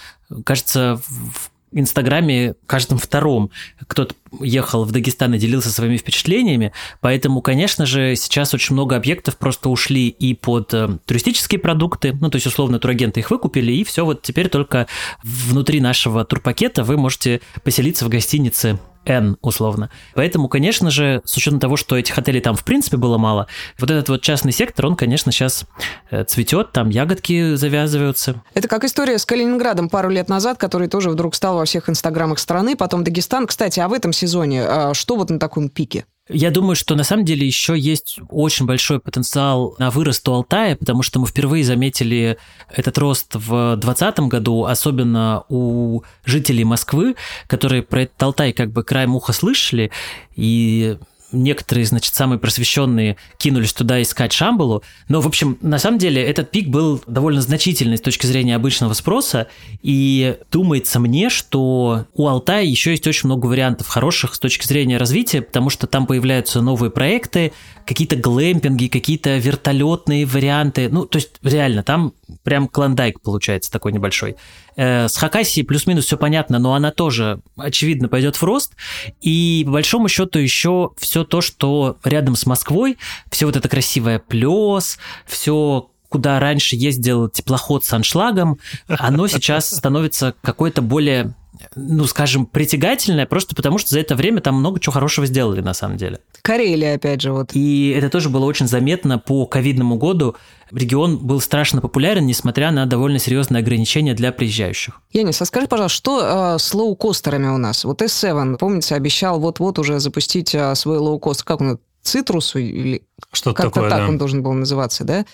кажется, 0.45 1.01
в 1.07 1.51
Инстаграме 1.73 2.55
каждом 2.67 2.99
втором 2.99 3.51
кто-то 3.87 4.15
ехал 4.41 4.85
в 4.85 4.93
Дагестан 4.93 5.35
и 5.35 5.39
делился 5.39 5.71
своими 5.71 5.97
впечатлениями, 5.97 6.73
поэтому, 7.01 7.41
конечно 7.41 7.87
же, 7.87 8.15
сейчас 8.17 8.53
очень 8.53 8.75
много 8.75 8.97
объектов 8.97 9.37
просто 9.39 9.69
ушли 9.69 10.09
и 10.09 10.35
под 10.35 10.75
э, 10.75 10.99
туристические 11.07 11.61
продукты, 11.61 12.17
ну, 12.21 12.31
то 12.31 12.37
есть, 12.37 12.47
условно, 12.47 12.79
турагенты 12.79 13.21
их 13.21 13.31
выкупили, 13.31 13.73
и 13.73 13.85
все, 13.85 14.05
вот 14.05 14.23
теперь 14.23 14.49
только 14.49 14.87
внутри 15.23 15.81
нашего 15.81 16.25
турпакета 16.25 16.85
вы 16.85 16.97
можете 16.97 17.41
поселиться 17.63 18.05
в 18.05 18.09
гостинице 18.09 18.79
N, 19.05 19.37
условно. 19.43 19.91
Поэтому, 20.15 20.49
конечно 20.49 20.91
же, 20.91 21.23
с 21.25 21.37
учетом 21.37 21.61
того, 21.61 21.77
что 21.77 21.97
этих 21.97 22.17
отелей 22.19 22.41
там 22.41 22.55
в 22.55 22.65
принципе 22.65 22.97
было 22.97 23.19
мало, 23.19 23.47
вот 23.79 23.91
этот 23.91 24.09
вот 24.09 24.23
частный 24.23 24.53
сектор, 24.53 24.87
он, 24.87 24.97
конечно, 24.97 25.33
сейчас 25.33 25.65
э, 26.11 26.25
цветет, 26.25 26.73
там 26.73 26.89
ягодки 26.91 27.55
завязываются. 27.55 28.43
Это 28.55 28.69
как 28.69 28.85
история 28.85 29.19
с 29.19 29.27
Калининградом 29.27 29.89
пару 29.89 30.09
лет 30.09 30.29
назад, 30.29 30.59
который 30.59 30.89
тоже 30.89 31.11
вдруг 31.11 31.35
стал 31.35 31.57
во 31.57 31.65
всех 31.65 31.89
инстаграмах 31.89 32.39
страны, 32.39 32.77
потом 32.77 33.05
Дагестан. 33.05 33.47
Кстати, 33.47 33.81
а 33.81 33.89
в 33.89 33.93
этом 33.93 34.13
сезоне 34.13 34.63
а 34.65 34.95
что 34.95 35.17
вот 35.17 35.31
на 35.31 35.39
таком 35.39 35.69
пике? 35.69 36.05
Я 36.29 36.53
думаю, 36.53 36.77
что 36.77 36.95
на 36.95 37.03
самом 37.03 37.25
деле 37.25 37.45
еще 37.45 37.77
есть 37.77 38.21
очень 38.29 38.65
большой 38.65 39.01
потенциал 39.01 39.75
на 39.79 39.91
вырост 39.91 40.29
у 40.29 40.33
Алтая, 40.33 40.77
потому 40.77 41.03
что 41.03 41.19
мы 41.19 41.27
впервые 41.27 41.65
заметили 41.65 42.39
этот 42.69 42.97
рост 42.99 43.35
в 43.35 43.77
2020 43.77 44.21
году, 44.21 44.65
особенно 44.65 45.45
у 45.49 46.03
жителей 46.25 46.63
Москвы, 46.63 47.17
которые 47.49 47.83
про 47.83 48.03
этот 48.03 48.23
Алтай 48.23 48.53
как 48.53 48.71
бы 48.71 48.85
краем 48.85 49.17
уха 49.17 49.33
слышали, 49.33 49.91
и 50.37 50.97
некоторые, 51.33 51.85
значит, 51.85 52.15
самые 52.15 52.39
просвещенные 52.39 53.17
кинулись 53.39 53.73
туда 53.73 54.01
искать 54.01 54.33
Шамбалу. 54.33 54.83
Но, 55.09 55.21
в 55.21 55.27
общем, 55.27 55.59
на 55.61 55.79
самом 55.79 55.99
деле 55.99 56.23
этот 56.23 56.51
пик 56.51 56.69
был 56.69 57.03
довольно 57.07 57.41
значительный 57.41 57.97
с 57.97 58.01
точки 58.01 58.27
зрения 58.27 58.57
обычного 58.57 58.93
спроса. 58.93 59.49
И 59.83 60.37
думается 60.51 61.01
мне, 61.01 61.31
что 61.31 62.07
у 62.15 62.29
Алтая 62.29 62.65
еще 62.65 62.91
есть 62.91 63.07
очень 63.07 63.27
много 63.27 63.47
вариантов 63.47 63.89
хороших 63.89 64.35
с 64.35 64.39
точки 64.39 64.67
зрения 64.67 64.99
развития, 64.99 65.43
потому 65.43 65.71
что 65.71 65.87
там 65.87 66.07
появляются 66.07 66.61
новые 66.61 66.91
проекты, 66.91 67.53
какие-то 67.87 68.17
глэмпинги, 68.17 68.87
какие-то 68.89 69.37
вертолетные 69.39 70.27
варианты. 70.27 70.89
Ну, 70.89 71.07
то 71.07 71.17
есть 71.17 71.31
реально, 71.43 71.83
там 71.83 72.13
прям 72.43 72.69
клондайк 72.69 73.21
получается 73.21 73.71
такой 73.71 73.93
небольшой. 73.93 74.37
Э, 74.77 75.09
с 75.09 75.17
Хакасией 75.17 75.67
плюс-минус 75.67 76.07
все 76.07 76.17
понятно, 76.17 76.59
но 76.59 76.75
она 76.75 76.91
тоже, 76.91 77.41
очевидно, 77.57 78.09
пойдет 78.09 78.37
в 78.37 78.43
рост. 78.43 78.73
И 79.21 79.63
по 79.67 79.73
большому 79.73 80.09
счету 80.09 80.39
еще 80.39 80.91
все 80.99 81.25
то, 81.25 81.41
что 81.41 81.99
рядом 82.05 82.37
с 82.37 82.47
Москвой, 82.47 82.99
все 83.31 83.47
вот 83.47 83.57
это 83.57 83.69
красивое 83.69 84.19
плес, 84.19 84.99
все 85.27 85.89
куда 86.09 86.39
раньше 86.39 86.77
ездил 86.77 87.31
теплоход 87.31 87.87
с 87.87 87.93
аншлагом, 87.93 88.59
оно 88.87 89.27
сейчас 89.29 89.71
становится 89.75 90.35
какое-то 90.43 90.83
более 90.83 91.35
ну, 91.77 92.05
скажем, 92.05 92.47
притягательное, 92.47 93.27
просто 93.27 93.55
потому 93.55 93.79
что 93.79 93.91
за 93.91 94.01
это 94.01 94.15
время 94.15 94.41
там 94.41 94.57
много 94.57 94.81
чего 94.81 94.93
хорошего 94.93 95.27
сделали, 95.27 95.61
на 95.61 95.75
самом 95.75 95.97
деле. 95.97 96.21
Карелия, 96.43 96.95
опять 96.95 97.21
же, 97.21 97.33
вот. 97.33 97.51
И 97.55 97.91
это 97.91 98.09
тоже 98.09 98.29
было 98.29 98.45
очень 98.45 98.67
заметно 98.67 99.19
по 99.19 99.47
ковидному 99.47 99.97
году. 99.97 100.37
Регион 100.71 101.19
был 101.19 101.41
страшно 101.41 101.81
популярен, 101.81 102.27
несмотря 102.27 102.71
на 102.71 102.87
довольно 102.87 103.19
серьезные 103.19 103.61
ограничения 103.61 104.15
для 104.15 104.33
приезжающих. 104.33 105.01
Янис, 105.13 105.41
а 105.43 105.45
скажи, 105.45 105.67
пожалуйста, 105.67 105.97
что 105.97 106.55
э, 106.55 106.59
с 106.59 106.75
лоукостерами 106.75 107.49
у 107.49 107.59
нас? 107.59 107.85
Вот 107.85 108.01
S7, 108.01 108.57
помните, 108.57 108.95
обещал 108.95 109.39
вот-вот 109.39 109.79
уже 109.79 110.01
запустить 110.01 110.55
э, 110.55 110.75
свой 110.75 110.99
лоукостер. 110.99 111.45
Как 111.45 111.61
он? 111.61 111.79
Цитрусу 112.03 112.59
или 112.59 113.05
что-то 113.33 113.63
как-то 113.63 113.75
такое, 113.75 113.91
так 113.91 114.01
да. 114.01 114.09
он 114.09 114.19
должен 114.19 114.43
был 114.43 114.53
называться, 114.55 115.05
да? 115.05 115.25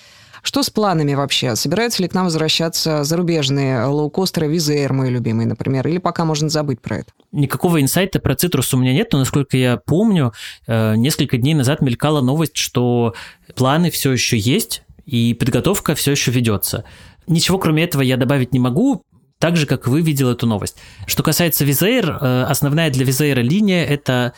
Что 0.43 0.63
с 0.63 0.71
планами 0.71 1.15
вообще? 1.15 1.57
Собираются 1.57 2.03
ли 2.03 2.09
к 2.09 2.15
нам 2.15 2.25
возвращаться 2.25 3.05
зарубежные 3.05 3.85
лоукостеры 3.85 4.49
Визер, 4.49 4.93
мой 4.93 5.11
любимый, 5.11 5.47
например, 5.47 5.87
или 5.89 5.99
пока 5.99 6.25
можно 6.25 6.49
забыть 6.49 6.81
про 6.81 6.99
это? 6.99 7.13
Никакого 7.33 7.81
инсайта 7.81 8.21
про 8.21 8.35
цитрус 8.35 8.73
у 8.75 8.79
меня 8.79 8.93
нет, 8.93 9.09
но, 9.13 9.19
насколько 9.19 9.57
я 9.57 9.77
помню, 9.77 10.33
э, 10.67 10.95
несколько 10.97 11.37
дней 11.37 11.55
назад 11.55 11.81
мелькала 11.81 12.21
новость, 12.21 12.57
что 12.57 13.15
планы 13.55 13.91
все 13.91 14.13
еще 14.13 14.39
есть, 14.39 14.83
и 15.05 15.35
подготовка 15.35 15.95
все 15.95 16.13
еще 16.13 16.31
ведется. 16.31 16.85
Ничего 17.27 17.59
кроме 17.59 17.85
этого 17.85 18.03
я 18.03 18.17
добавить 18.17 18.53
не 18.53 18.59
могу, 18.59 19.03
так 19.39 19.57
же, 19.57 19.67
как 19.67 19.87
вы 19.87 20.03
видел 20.03 20.31
эту 20.31 20.47
новость. 20.47 20.77
Что 21.07 21.23
касается 21.23 21.65
Визейр, 21.65 22.11
э, 22.11 22.43
основная 22.49 22.91
для 22.91 23.05
Визейра 23.05 23.41
линия– 23.41 23.85
это 23.87 24.35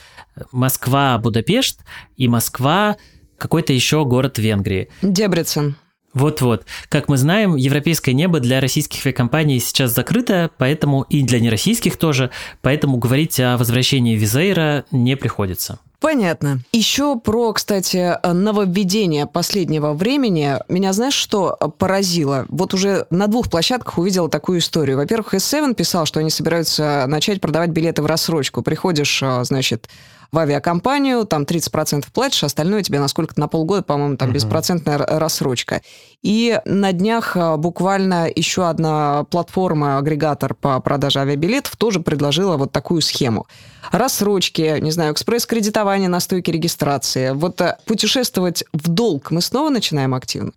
Москва-Будапешт 0.53 1.81
и 2.17 2.29
Москва 2.29 2.97
какой-то 3.39 3.73
еще 3.73 4.05
город 4.05 4.39
Венгрии. 4.39 4.91
Дебрецен. 5.03 5.77
Вот-вот. 6.13 6.67
Как 6.89 7.09
мы 7.09 7.17
знаем, 7.17 7.57
европейское 7.57 8.15
небо 8.15 8.41
для 8.41 8.61
российских 8.61 9.07
авиакомпаний 9.07 9.61
сейчас 9.61 9.95
закрыто, 9.95 10.51
поэтому 10.59 11.03
и 11.03 11.23
для 11.23 11.39
нероссийских 11.41 11.97
тоже, 11.97 12.31
поэтому 12.63 12.97
говорить 12.97 13.39
о 13.39 13.57
возвращении 13.57 14.17
Визейра 14.17 14.85
не 14.91 15.17
приходится. 15.17 15.79
Понятно. 16.01 16.61
Еще 16.73 17.19
про, 17.19 17.53
кстати, 17.53 18.17
нововведение 18.27 19.27
последнего 19.27 19.93
времени. 19.93 20.57
Меня, 20.69 20.95
знаешь, 20.95 21.15
что 21.15 21.57
поразило? 21.79 22.47
Вот 22.49 22.73
уже 22.73 23.07
на 23.11 23.27
двух 23.27 23.51
площадках 23.51 23.99
увидела 23.99 24.31
такую 24.31 24.61
историю. 24.61 24.97
Во-первых, 24.97 25.35
S7 25.35 25.75
писал, 25.75 26.07
что 26.07 26.21
они 26.21 26.31
собираются 26.31 27.05
начать 27.07 27.43
продавать 27.43 27.71
билеты 27.71 28.01
в 28.01 28.07
рассрочку. 28.07 28.63
Приходишь, 28.63 29.23
а, 29.23 29.45
значит, 29.45 29.91
в 30.33 30.39
авиакомпанию, 30.39 31.25
там 31.27 31.43
30% 31.43 32.07
платишь, 32.13 32.45
остальное 32.45 32.83
тебе 32.83 33.01
на 33.01 33.09
сколько-то, 33.09 33.41
на 33.41 33.49
полгода, 33.49 33.83
по-моему, 33.83 34.17
там 34.17 34.33
беспроцентная 34.33 34.97
рассрочка. 34.97 35.83
И 36.23 36.61
на 36.65 36.93
днях 36.93 37.37
а, 37.37 37.57
буквально 37.57 38.29
еще 38.35 38.69
одна 38.69 39.25
платформа, 39.25 39.99
агрегатор 39.99 40.55
по 40.55 40.81
продаже 40.81 41.21
авиабилетов 41.21 41.77
тоже 41.77 42.01
предложила 42.01 42.57
вот 42.57 42.73
такую 42.73 43.01
схему. 43.03 43.47
Рассрочки, 43.91 44.79
не 44.81 44.93
знаю, 44.93 45.13
экспресс-кредитование 45.15 45.90
на 45.99 46.21
стойке 46.21 46.53
регистрации. 46.53 47.31
Вот 47.31 47.61
э, 47.61 47.77
путешествовать 47.87 48.65
в 48.73 48.89
долг 48.89 49.31
мы 49.31 49.41
снова 49.41 49.71
начинаем 49.71 50.15
активно? 50.15 50.53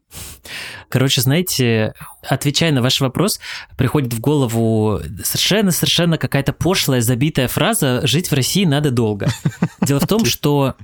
Короче, 0.90 1.22
знаете, 1.22 1.94
отвечая 2.22 2.72
на 2.72 2.82
ваш 2.82 3.02
вопрос, 3.02 3.40
приходит 3.78 4.14
в 4.14 4.20
голову 4.20 5.00
совершенно-совершенно 5.24 6.18
какая-то 6.18 6.54
пошлая, 6.54 7.02
забитая 7.02 7.48
фраза 7.48 8.06
«жить 8.06 8.30
в 8.30 8.34
России 8.34 8.66
надо 8.66 8.92
долго». 8.92 9.28
Дело 9.82 10.00
в 10.00 10.08
том, 10.08 10.26
что 10.26 10.76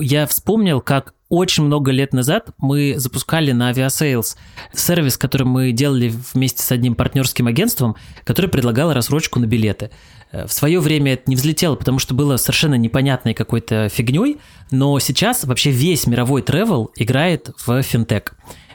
я 0.00 0.26
вспомнил, 0.26 0.80
как 0.80 1.14
очень 1.32 1.64
много 1.64 1.92
лет 1.92 2.12
назад 2.12 2.50
мы 2.58 2.96
запускали 2.98 3.52
на 3.52 3.70
Aviasales 3.70 4.36
сервис, 4.74 5.16
который 5.16 5.44
мы 5.46 5.72
делали 5.72 6.12
вместе 6.34 6.62
с 6.62 6.70
одним 6.70 6.94
партнерским 6.94 7.46
агентством, 7.46 7.96
который 8.24 8.50
предлагал 8.50 8.92
рассрочку 8.92 9.40
на 9.40 9.46
билеты. 9.46 9.90
В 10.30 10.52
свое 10.52 10.78
время 10.78 11.14
это 11.14 11.22
не 11.28 11.36
взлетело, 11.36 11.74
потому 11.74 12.00
что 12.00 12.12
было 12.12 12.36
совершенно 12.36 12.74
непонятной 12.74 13.32
какой-то 13.32 13.88
фигней, 13.88 14.40
но 14.70 14.98
сейчас 14.98 15.44
вообще 15.44 15.70
весь 15.70 16.06
мировой 16.06 16.42
travel 16.42 16.90
играет 16.96 17.48
в 17.64 17.80
финтех. 17.80 18.34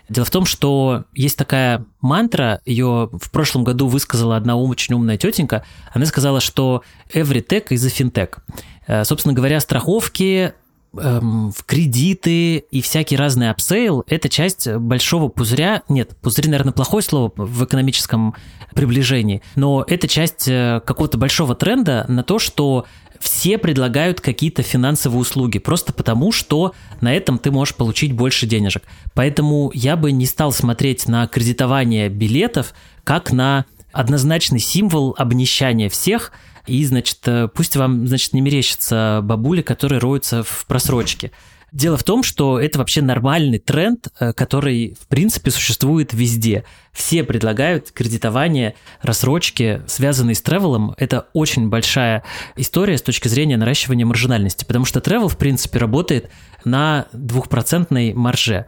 Дело 0.09 0.25
в 0.25 0.31
том, 0.31 0.45
что 0.45 1.03
есть 1.13 1.37
такая 1.37 1.85
мантра, 2.01 2.61
ее 2.65 3.09
в 3.11 3.29
прошлом 3.29 3.65
году 3.65 3.87
высказала 3.87 4.35
одна 4.35 4.55
очень 4.55 4.95
умная 4.95 5.17
тетенька. 5.17 5.63
Она 5.93 6.07
сказала, 6.07 6.39
что 6.39 6.81
every 7.13 7.45
tech 7.47 7.67
is 7.69 7.85
a 7.85 7.89
fintech. 7.89 8.39
Э, 8.87 9.03
собственно 9.03 9.35
говоря, 9.35 9.59
страховки, 9.59 10.53
эм, 10.99 11.51
в 11.51 11.63
кредиты 11.65 12.57
и 12.57 12.81
всякий 12.81 13.15
разный 13.15 13.49
upsell– 13.49 14.03
это 14.07 14.29
часть 14.29 14.67
большого 14.67 15.29
пузыря. 15.29 15.83
Нет, 15.89 16.15
пузырь, 16.21 16.49
наверное, 16.49 16.73
плохое 16.73 17.03
слово 17.03 17.31
в 17.35 17.63
экономическом 17.65 18.35
приближении, 18.73 19.41
но 19.55 19.83
это 19.87 20.07
часть 20.07 20.47
э, 20.47 20.81
какого-то 20.85 21.17
большого 21.17 21.55
тренда 21.55 22.05
на 22.07 22.23
то, 22.23 22.37
что 22.39 22.85
все 23.19 23.57
предлагают 23.57 24.21
какие-то 24.21 24.61
финансовые 24.61 25.19
услуги, 25.19 25.59
просто 25.59 25.93
потому 25.93 26.31
что 26.31 26.73
на 27.01 27.13
этом 27.13 27.39
ты 27.39 27.51
можешь 27.51 27.75
получить 27.75 28.13
больше 28.13 28.45
денежек. 28.45 28.83
Поэтому 29.13 29.71
я 29.73 29.95
бы 29.95 30.11
не 30.11 30.25
стал 30.25 30.51
смотреть 30.51 31.07
на 31.07 31.27
кредитование 31.27 32.09
билетов 32.09 32.73
как 33.03 33.31
на 33.31 33.65
однозначный 33.91 34.59
символ 34.59 35.15
обнищания 35.17 35.89
всех, 35.89 36.31
и, 36.67 36.83
значит, 36.85 37.19
э, 37.25 37.47
пусть 37.47 37.75
вам, 37.75 38.07
значит, 38.07 38.33
не 38.33 38.41
мерещится 38.41 39.21
бабули, 39.23 39.61
которые 39.61 39.99
роются 39.99 40.43
в 40.43 40.65
просрочке. 40.67 41.31
Дело 41.73 41.97
в 41.97 42.03
том, 42.03 42.23
что 42.23 42.59
это 42.59 42.79
вообще 42.79 43.01
нормальный 43.01 43.59
тренд, 43.59 44.07
э, 44.19 44.31
который, 44.31 44.95
в 44.99 45.07
принципе, 45.07 45.51
существует 45.51 46.13
везде. 46.13 46.63
Все 46.93 47.25
предлагают 47.25 47.91
кредитование, 47.91 48.75
рассрочки, 49.01 49.81
связанные 49.85 50.35
с 50.35 50.41
тревелом. 50.41 50.95
Это 50.97 51.27
очень 51.33 51.67
большая 51.67 52.23
история 52.55 52.97
с 52.97 53.01
точки 53.01 53.27
зрения 53.27 53.57
наращивания 53.57 54.05
маржинальности, 54.05 54.63
потому 54.63 54.85
что 54.85 55.01
тревел, 55.01 55.27
в 55.27 55.37
принципе, 55.37 55.79
работает 55.79 56.31
на 56.63 57.07
двухпроцентной 57.11 58.13
марже. 58.13 58.65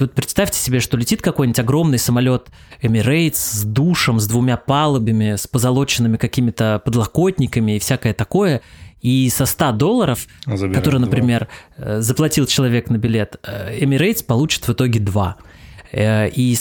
Вот 0.00 0.12
представьте 0.12 0.58
себе, 0.58 0.80
что 0.80 0.96
летит 0.96 1.22
какой-нибудь 1.22 1.60
огромный 1.60 1.98
самолет 1.98 2.48
Emirates 2.82 3.36
с 3.36 3.62
душем, 3.62 4.18
с 4.18 4.26
двумя 4.26 4.56
палубами, 4.56 5.36
с 5.36 5.46
позолоченными 5.46 6.16
какими-то 6.16 6.82
подлокотниками 6.84 7.76
и 7.76 7.78
всякое 7.78 8.14
такое– 8.14 8.62
и 9.02 9.28
со 9.30 9.46
100 9.46 9.72
долларов, 9.72 10.26
Забирает 10.46 10.74
которые, 10.74 11.00
например, 11.00 11.48
2. 11.76 11.86
Э, 11.86 12.00
заплатил 12.00 12.46
человек 12.46 12.88
на 12.88 12.96
билет, 12.96 13.36
э, 13.42 13.80
Emirates 13.80 14.24
получит 14.24 14.66
в 14.66 14.72
итоге 14.72 15.00
2. 15.00 15.36
Э, 15.92 16.28
и, 16.28 16.56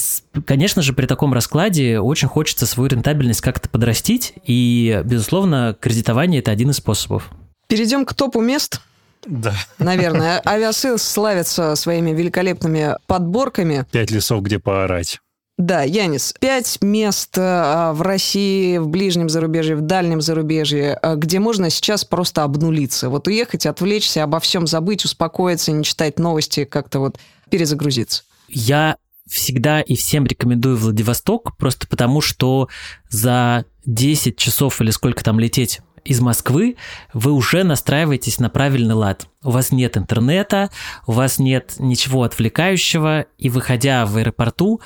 конечно 0.45 0.82
же, 0.82 0.93
при 0.93 1.06
таком 1.06 1.34
раскладе 1.34 1.99
очень 1.99 2.27
хочется 2.27 2.65
свою 2.65 2.89
рентабельность 2.89 3.41
как-то 3.41 3.69
подрастить, 3.69 4.34
и, 4.43 5.01
безусловно, 5.06 5.77
кредитование– 5.80 6.39
это 6.41 6.51
один 6.51 6.71
из 6.71 6.77
способов. 6.77 7.30
Перейдем 7.67 8.06
к 8.06 8.13
топу 8.13 8.41
мест. 8.41 8.82
Да. 9.25 9.54
Наверное. 9.77 10.41
Авиасейлс 10.45 11.04
славится 11.04 11.75
своими 11.75 12.12
великолепными 12.12 12.97
подборками. 13.06 13.86
Пять 13.91 14.12
лесов, 14.12 14.41
где 14.41 14.60
поорать. 14.60 15.19
Да, 15.62 15.84
Янис, 15.84 16.34
пять 16.39 16.80
мест 16.82 17.36
а, 17.38 17.93
в 17.93 18.02
России, 18.02 18.80
в 18.80 18.88
ближнем 18.88 19.30
зарубежье, 19.30 19.76
в 19.76 19.82
дальнем 19.82 20.19
зарубежье, 20.19 20.95
а, 20.95 21.15
где 21.15 21.38
можно 21.38 21.69
сейчас 21.69 22.04
просто 22.04 22.43
обнулиться. 22.43 23.10
Вот 23.10 23.28
уехать, 23.28 23.67
отвлечься, 23.67 24.24
обо 24.24 24.39
всем 24.39 24.65
забыть, 24.65 25.06
успокоиться, 25.06 25.71
не 25.71 25.84
читать 25.84 26.17
новости, 26.17 26.65
как-то 26.65 27.00
вот 27.00 27.19
перезагрузиться. 27.52 28.24
Я 28.50 28.97
всегда 29.30 29.82
и 29.82 29.95
всем 29.95 30.26
рекомендую 30.26 30.78
Владивосток, 30.78 31.56
просто 31.58 31.86
потому 31.88 32.21
что 32.21 32.67
за 33.10 33.65
10 33.86 34.38
часов 34.38 34.82
или 34.82 34.89
сколько 34.89 35.24
там 35.24 35.39
лететь 35.39 35.82
из 36.04 36.19
Москвы, 36.19 36.78
вы 37.13 37.32
уже 37.32 37.63
настраиваетесь 37.63 38.39
на 38.39 38.50
правильный 38.50 38.95
лад. 38.95 39.28
У 39.43 39.52
вас 39.52 39.71
нет 39.71 39.97
интернета, 39.97 40.71
у 41.06 41.12
вас 41.12 41.38
нет 41.38 41.76
ничего 41.78 42.24
отвлекающего, 42.24 43.28
и 43.38 43.50
выходя 43.50 44.06
в 44.06 44.17
аэропорту, 44.17 44.82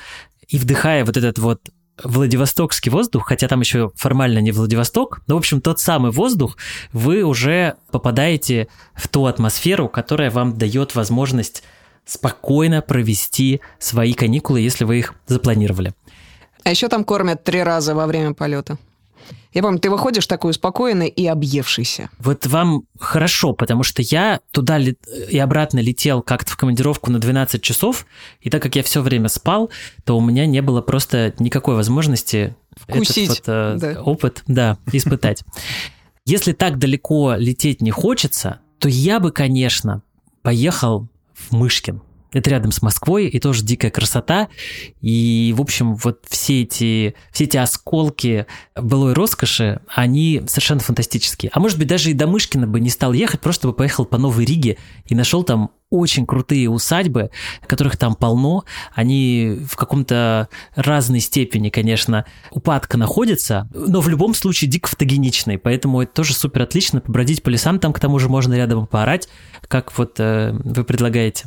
и 0.48 0.58
вдыхая 0.58 1.04
вот 1.04 1.16
этот 1.16 1.38
вот 1.38 1.60
Владивостокский 2.02 2.90
воздух, 2.90 3.26
хотя 3.28 3.48
там 3.48 3.60
еще 3.60 3.90
формально 3.94 4.40
не 4.40 4.52
Владивосток, 4.52 5.22
но, 5.26 5.34
в 5.34 5.38
общем, 5.38 5.62
тот 5.62 5.80
самый 5.80 6.12
воздух, 6.12 6.58
вы 6.92 7.22
уже 7.22 7.76
попадаете 7.90 8.68
в 8.94 9.08
ту 9.08 9.24
атмосферу, 9.24 9.88
которая 9.88 10.30
вам 10.30 10.58
дает 10.58 10.94
возможность 10.94 11.62
спокойно 12.04 12.82
провести 12.82 13.62
свои 13.78 14.12
каникулы, 14.12 14.60
если 14.60 14.84
вы 14.84 14.98
их 14.98 15.14
запланировали. 15.26 15.94
А 16.64 16.70
еще 16.70 16.88
там 16.88 17.02
кормят 17.02 17.44
три 17.44 17.62
раза 17.62 17.94
во 17.94 18.06
время 18.06 18.34
полета. 18.34 18.76
Я 19.52 19.62
помню, 19.62 19.78
ты 19.78 19.88
выходишь 19.88 20.26
такой 20.26 20.50
успокоенный 20.50 21.08
и 21.08 21.26
объевшийся. 21.26 22.10
Вот 22.18 22.46
вам 22.46 22.82
хорошо, 22.98 23.54
потому 23.54 23.84
что 23.84 24.02
я 24.02 24.40
туда 24.50 24.78
и 24.78 25.38
обратно 25.38 25.78
летел 25.78 26.22
как-то 26.22 26.52
в 26.52 26.56
командировку 26.56 27.10
на 27.10 27.18
12 27.18 27.62
часов, 27.62 28.06
и 28.40 28.50
так 28.50 28.62
как 28.62 28.76
я 28.76 28.82
все 28.82 29.00
время 29.00 29.28
спал, 29.28 29.70
то 30.04 30.18
у 30.18 30.20
меня 30.20 30.46
не 30.46 30.60
было 30.60 30.82
просто 30.82 31.32
никакой 31.38 31.74
возможности 31.74 32.54
Вкусить, 32.76 33.30
этот 33.30 33.46
вот, 33.46 33.48
э, 33.48 33.94
да. 33.94 34.02
опыт 34.02 34.42
да, 34.46 34.78
испытать. 34.92 35.42
Если 36.26 36.52
так 36.52 36.78
далеко 36.78 37.34
лететь 37.36 37.80
не 37.80 37.90
хочется, 37.90 38.60
то 38.78 38.88
я 38.88 39.20
бы, 39.20 39.30
конечно, 39.30 40.02
поехал 40.42 41.08
в 41.34 41.54
Мышкин. 41.54 42.02
Это 42.36 42.50
рядом 42.50 42.70
с 42.70 42.82
Москвой, 42.82 43.28
и 43.28 43.40
тоже 43.40 43.64
дикая 43.64 43.90
красота. 43.90 44.48
И, 45.00 45.54
в 45.56 45.60
общем, 45.62 45.94
вот 45.94 46.24
все 46.28 46.62
эти, 46.64 47.14
все 47.32 47.44
эти 47.44 47.56
осколки 47.56 48.44
былой 48.78 49.14
роскоши, 49.14 49.80
они 49.88 50.42
совершенно 50.46 50.80
фантастические. 50.80 51.50
А 51.54 51.60
может 51.60 51.78
быть, 51.78 51.88
даже 51.88 52.10
и 52.10 52.12
до 52.12 52.26
Мышкина 52.26 52.66
бы 52.66 52.78
не 52.78 52.90
стал 52.90 53.14
ехать, 53.14 53.40
просто 53.40 53.68
бы 53.68 53.72
поехал 53.72 54.04
по 54.04 54.18
Новой 54.18 54.44
Риге 54.44 54.76
и 55.06 55.14
нашел 55.14 55.44
там 55.44 55.70
очень 55.88 56.26
крутые 56.26 56.68
усадьбы, 56.68 57.30
которых 57.66 57.96
там 57.96 58.16
полно. 58.16 58.64
Они 58.94 59.60
в 59.66 59.76
каком-то 59.76 60.50
разной 60.74 61.20
степени, 61.20 61.70
конечно, 61.70 62.26
упадка 62.50 62.98
находятся, 62.98 63.66
но 63.72 64.02
в 64.02 64.10
любом 64.10 64.34
случае 64.34 64.68
дико 64.68 64.90
фотогеничные. 64.90 65.58
Поэтому 65.58 66.02
это 66.02 66.12
тоже 66.12 66.34
супер 66.34 66.62
отлично. 66.62 67.00
Побродить 67.00 67.42
по 67.42 67.48
лесам 67.48 67.78
там 67.78 67.94
к 67.94 68.00
тому 68.00 68.18
же 68.18 68.28
можно 68.28 68.52
рядом 68.52 68.86
поорать, 68.86 69.30
как 69.68 69.96
вот 69.96 70.16
э, 70.18 70.52
вы 70.52 70.84
предлагаете. 70.84 71.46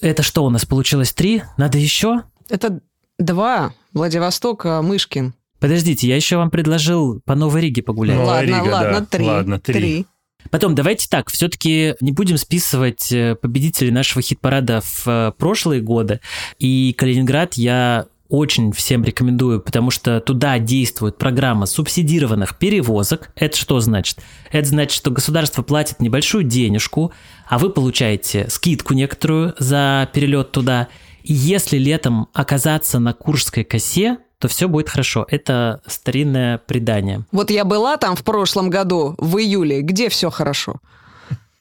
Это 0.00 0.22
что 0.22 0.44
у 0.44 0.50
нас 0.50 0.64
получилось 0.64 1.12
три? 1.12 1.42
Надо 1.56 1.78
еще? 1.78 2.22
Это 2.48 2.80
два. 3.18 3.72
Владивосток, 3.92 4.66
а 4.66 4.82
Мышкин. 4.82 5.34
Подождите, 5.58 6.06
я 6.06 6.16
еще 6.16 6.36
вам 6.36 6.50
предложил 6.50 7.20
по 7.24 7.34
Новой 7.34 7.62
Риге 7.62 7.82
погулять. 7.82 8.16
Новая 8.16 8.46
ладно, 8.46 8.46
Рига, 8.46 8.72
ладно, 8.72 9.00
да. 9.00 9.06
три. 9.06 9.26
Ладно, 9.26 9.60
три. 9.60 9.74
три. 9.74 10.06
Потом 10.50 10.74
давайте 10.74 11.08
так, 11.08 11.30
все-таки 11.30 11.94
не 12.00 12.12
будем 12.12 12.38
списывать 12.38 13.10
э, 13.10 13.34
победителей 13.34 13.90
нашего 13.90 14.22
хит-парада 14.22 14.80
в 14.80 15.06
э, 15.06 15.32
прошлые 15.36 15.80
годы. 15.80 16.20
И 16.58 16.94
Калининград 16.96 17.54
я 17.54 18.06
очень 18.28 18.72
всем 18.72 19.04
рекомендую, 19.04 19.60
потому 19.60 19.90
что 19.90 20.20
туда 20.20 20.58
действует 20.58 21.18
программа 21.18 21.66
субсидированных 21.66 22.58
перевозок. 22.58 23.30
Это 23.36 23.56
что 23.56 23.80
значит? 23.80 24.18
Это 24.50 24.68
значит, 24.68 24.92
что 24.92 25.10
государство 25.10 25.62
платит 25.62 26.00
небольшую 26.00 26.44
денежку, 26.44 27.12
а 27.48 27.58
вы 27.58 27.70
получаете 27.70 28.48
скидку 28.48 28.94
некоторую 28.94 29.54
за 29.58 30.08
перелет 30.12 30.52
туда. 30.52 30.88
И 31.22 31.32
если 31.32 31.78
летом 31.78 32.28
оказаться 32.32 32.98
на 32.98 33.12
Куршской 33.12 33.64
косе, 33.64 34.18
то 34.38 34.48
все 34.48 34.68
будет 34.68 34.88
хорошо. 34.88 35.26
Это 35.30 35.80
старинное 35.86 36.58
предание. 36.58 37.24
Вот 37.32 37.50
я 37.50 37.64
была 37.64 37.96
там 37.96 38.16
в 38.16 38.22
прошлом 38.22 38.70
году, 38.70 39.14
в 39.18 39.38
июле, 39.38 39.80
где 39.80 40.08
все 40.08 40.30
хорошо? 40.30 40.80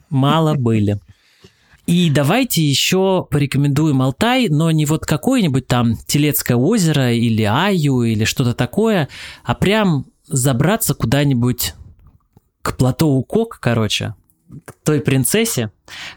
Мало 0.10 0.56
были. 0.56 0.99
И 1.86 2.10
давайте 2.10 2.63
еще 2.63 3.28
порекомендуем 3.30 4.02
Алтай, 4.02 4.50
но 4.50 4.71
не 4.71 4.86
вот 4.86 5.06
какое-нибудь 5.06 5.67
там 5.67 5.95
Телецкое 6.08 6.58
озеро 6.58 7.13
или 7.13 7.43
Аю 7.43 8.02
или 8.02 8.24
что-то 8.24 8.56
такое, 8.56 9.08
а 9.43 9.54
прям 9.54 10.08
забраться 10.26 10.95
куда-нибудь 10.95 11.76
к 12.63 12.76
плато 12.76 13.08
Укок, 13.08 13.60
короче, 13.62 14.15
к 14.65 14.74
той 14.84 15.00
принцессе, 15.00 15.71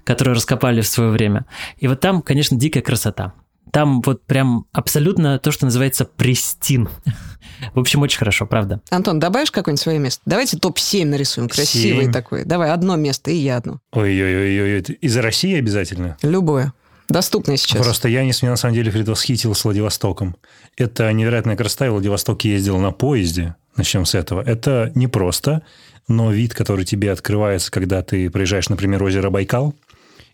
которую 0.04 0.37
раскопали 0.37 0.81
в 0.81 0.88
свое 0.88 1.11
время. 1.11 1.44
И 1.76 1.87
вот 1.87 2.00
там, 2.00 2.22
конечно, 2.22 2.57
дикая 2.57 2.81
красота. 2.81 3.35
Там 3.72 4.02
вот 4.02 4.24
прям 4.24 4.66
абсолютно 4.72 5.38
то, 5.38 5.50
что 5.50 5.64
называется 5.64 6.04
престин. 6.04 6.88
В 7.74 7.81
общем, 7.81 8.02
очень 8.02 8.18
хорошо, 8.18 8.46
правда. 8.46 8.81
Антон, 8.90 9.18
добавишь 9.18 9.50
какое-нибудь 9.50 9.83
свое 9.83 9.98
место? 9.98 10.22
Давайте 10.26 10.59
топ-7 10.59 11.04
нарисуем, 11.04 11.48
красивый 11.48 12.04
7. 12.04 12.12
такой. 12.12 12.44
Давай, 12.44 12.70
одно 12.70 12.96
место, 12.96 13.31
и 13.31 13.37
я 13.37 13.57
одно. 13.57 13.81
Ой-ой-ой, 13.92 14.81
из 14.81 15.16
России 15.16 15.57
обязательно? 15.57 16.16
Любое. 16.22 16.72
Доступное 17.09 17.57
сейчас. 17.57 17.83
Просто 17.83 18.09
я 18.09 18.22
не 18.22 18.33
меня 18.42 18.50
на 18.50 18.57
самом 18.57 18.74
деле 18.74 18.92
предвосхитил 18.92 19.54
с 19.54 19.64
Владивостоком. 19.64 20.37
Это 20.76 21.11
невероятная 21.12 21.57
красота, 21.57 21.87
и 21.87 21.88
Владивосток 21.88 22.44
ездил 22.44 22.78
на 22.78 22.92
поезде. 22.92 23.57
Начнем 23.76 24.04
с 24.04 24.14
этого. 24.14 24.42
Это 24.42 24.92
непросто, 24.94 25.62
но 26.07 26.31
вид, 26.31 26.52
который 26.52 26.85
тебе 26.85 27.11
открывается, 27.11 27.70
когда 27.70 28.02
ты 28.02 28.28
проезжаешь, 28.28 28.68
например, 28.68 29.02
озеро 29.02 29.31
Байкал– 29.31 29.74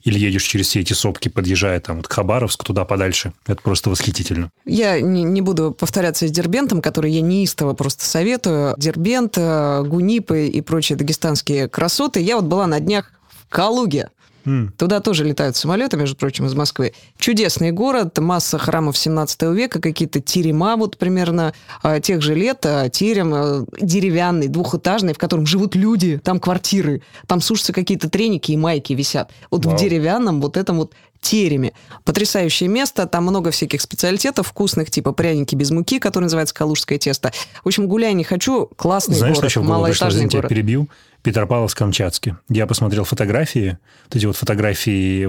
или 0.04 0.18
едешь 0.18 0.44
через 0.44 0.68
все 0.68 0.80
эти 0.80 0.92
сопки, 0.92 1.28
подъезжая 1.28 1.80
там 1.80 1.96
вот 1.96 2.08
к 2.08 2.12
Хабаровску, 2.12 2.64
туда 2.64 2.84
подальше. 2.84 3.32
Это 3.46 3.60
просто 3.62 3.90
восхитительно. 3.90 4.50
Я 4.64 5.00
не, 5.00 5.24
не 5.24 5.40
буду 5.40 5.72
повторяться 5.72 6.28
с 6.28 6.30
Дербентом, 6.30 6.82
который 6.82 7.10
я 7.10 7.22
неистово 7.22 7.72
просто 7.72 8.04
советую. 8.04 8.74
Дербент, 8.76 9.34
э, 9.38 9.82
Гунипы 9.82 10.46
и 10.46 10.60
прочие 10.60 10.96
дагестанские 10.96 11.68
красоты. 11.68 12.20
Я 12.20 12.36
вот 12.36 12.44
была 12.44 12.66
на 12.66 12.80
днях 12.80 13.12
в 13.28 13.48
Калуге. 13.48 14.10
Mm. 14.44 14.70
Туда 14.76 15.00
тоже 15.00 15.24
летают 15.24 15.56
самолеты, 15.56 15.96
между 15.96 16.16
прочим, 16.16 16.46
из 16.46 16.54
Москвы. 16.54 16.92
Чудесный 17.18 17.70
город, 17.70 18.18
масса 18.18 18.58
храмов 18.58 18.96
17 18.96 19.42
века, 19.54 19.80
какие-то 19.80 20.20
терема 20.20 20.76
вот 20.76 20.98
примерно 20.98 21.54
а, 21.82 22.00
тех 22.00 22.22
же 22.22 22.34
лет, 22.34 22.64
а, 22.64 22.88
терем 22.88 23.32
а, 23.34 23.64
деревянный, 23.80 24.48
двухэтажный, 24.48 25.14
в 25.14 25.18
котором 25.18 25.46
живут 25.46 25.74
люди, 25.74 26.20
там 26.22 26.40
квартиры, 26.40 27.02
там 27.26 27.40
сушатся 27.40 27.72
какие-то 27.72 28.10
треники 28.10 28.52
и 28.52 28.56
майки 28.56 28.92
висят. 28.92 29.30
Вот 29.50 29.64
wow. 29.64 29.74
в 29.74 29.80
деревянном 29.80 30.40
вот 30.40 30.56
этом 30.56 30.78
вот 30.78 30.92
тереме. 31.24 31.72
Потрясающее 32.04 32.68
место, 32.68 33.06
там 33.06 33.24
много 33.24 33.50
всяких 33.50 33.80
специалитетов 33.80 34.48
вкусных, 34.48 34.90
типа 34.90 35.12
пряники 35.12 35.54
без 35.54 35.70
муки, 35.70 35.98
который 35.98 36.24
называется 36.24 36.54
калужское 36.54 36.98
тесто. 36.98 37.32
В 37.64 37.66
общем, 37.66 37.88
гуляй 37.88 38.12
не 38.12 38.24
хочу, 38.24 38.66
классный 38.76 39.16
Знаешь, 39.16 39.36
город, 39.36 39.56
малоэтажный 39.56 40.26
город. 40.26 40.48
перебью? 40.48 40.88
Петропавловск-Камчатский. 41.24 42.36
Я 42.50 42.66
посмотрел 42.66 43.04
фотографии, 43.04 43.78
вот 44.04 44.16
эти 44.16 44.26
вот 44.26 44.36
фотографии, 44.36 45.26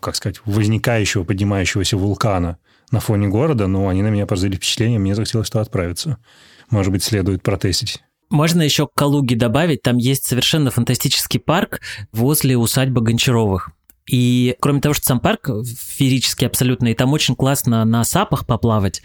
как 0.00 0.16
сказать, 0.16 0.40
возникающего, 0.44 1.22
поднимающегося 1.22 1.96
вулкана 1.96 2.58
на 2.90 3.00
фоне 3.00 3.28
города, 3.28 3.68
но 3.68 3.88
они 3.88 4.02
на 4.02 4.08
меня 4.08 4.26
произвели 4.26 4.56
впечатление, 4.56 4.98
мне 4.98 5.14
захотелось 5.14 5.48
туда 5.48 5.62
отправиться. 5.62 6.18
Может 6.68 6.92
быть, 6.92 7.04
следует 7.04 7.42
протестить. 7.42 8.02
Можно 8.28 8.62
еще 8.62 8.88
к 8.88 8.94
Калуге 8.94 9.36
добавить, 9.36 9.82
там 9.82 9.98
есть 9.98 10.24
совершенно 10.26 10.72
фантастический 10.72 11.38
парк 11.38 11.80
возле 12.12 12.56
усадьбы 12.56 13.00
Гончаровых. 13.00 13.70
И 14.10 14.56
кроме 14.60 14.80
того, 14.80 14.94
что 14.94 15.06
сам 15.06 15.20
парк 15.20 15.48
феерический 15.64 16.46
абсолютно, 16.46 16.88
и 16.88 16.94
там 16.94 17.12
очень 17.12 17.36
классно 17.36 17.84
на 17.84 18.02
сапах 18.04 18.46
поплавать, 18.46 19.02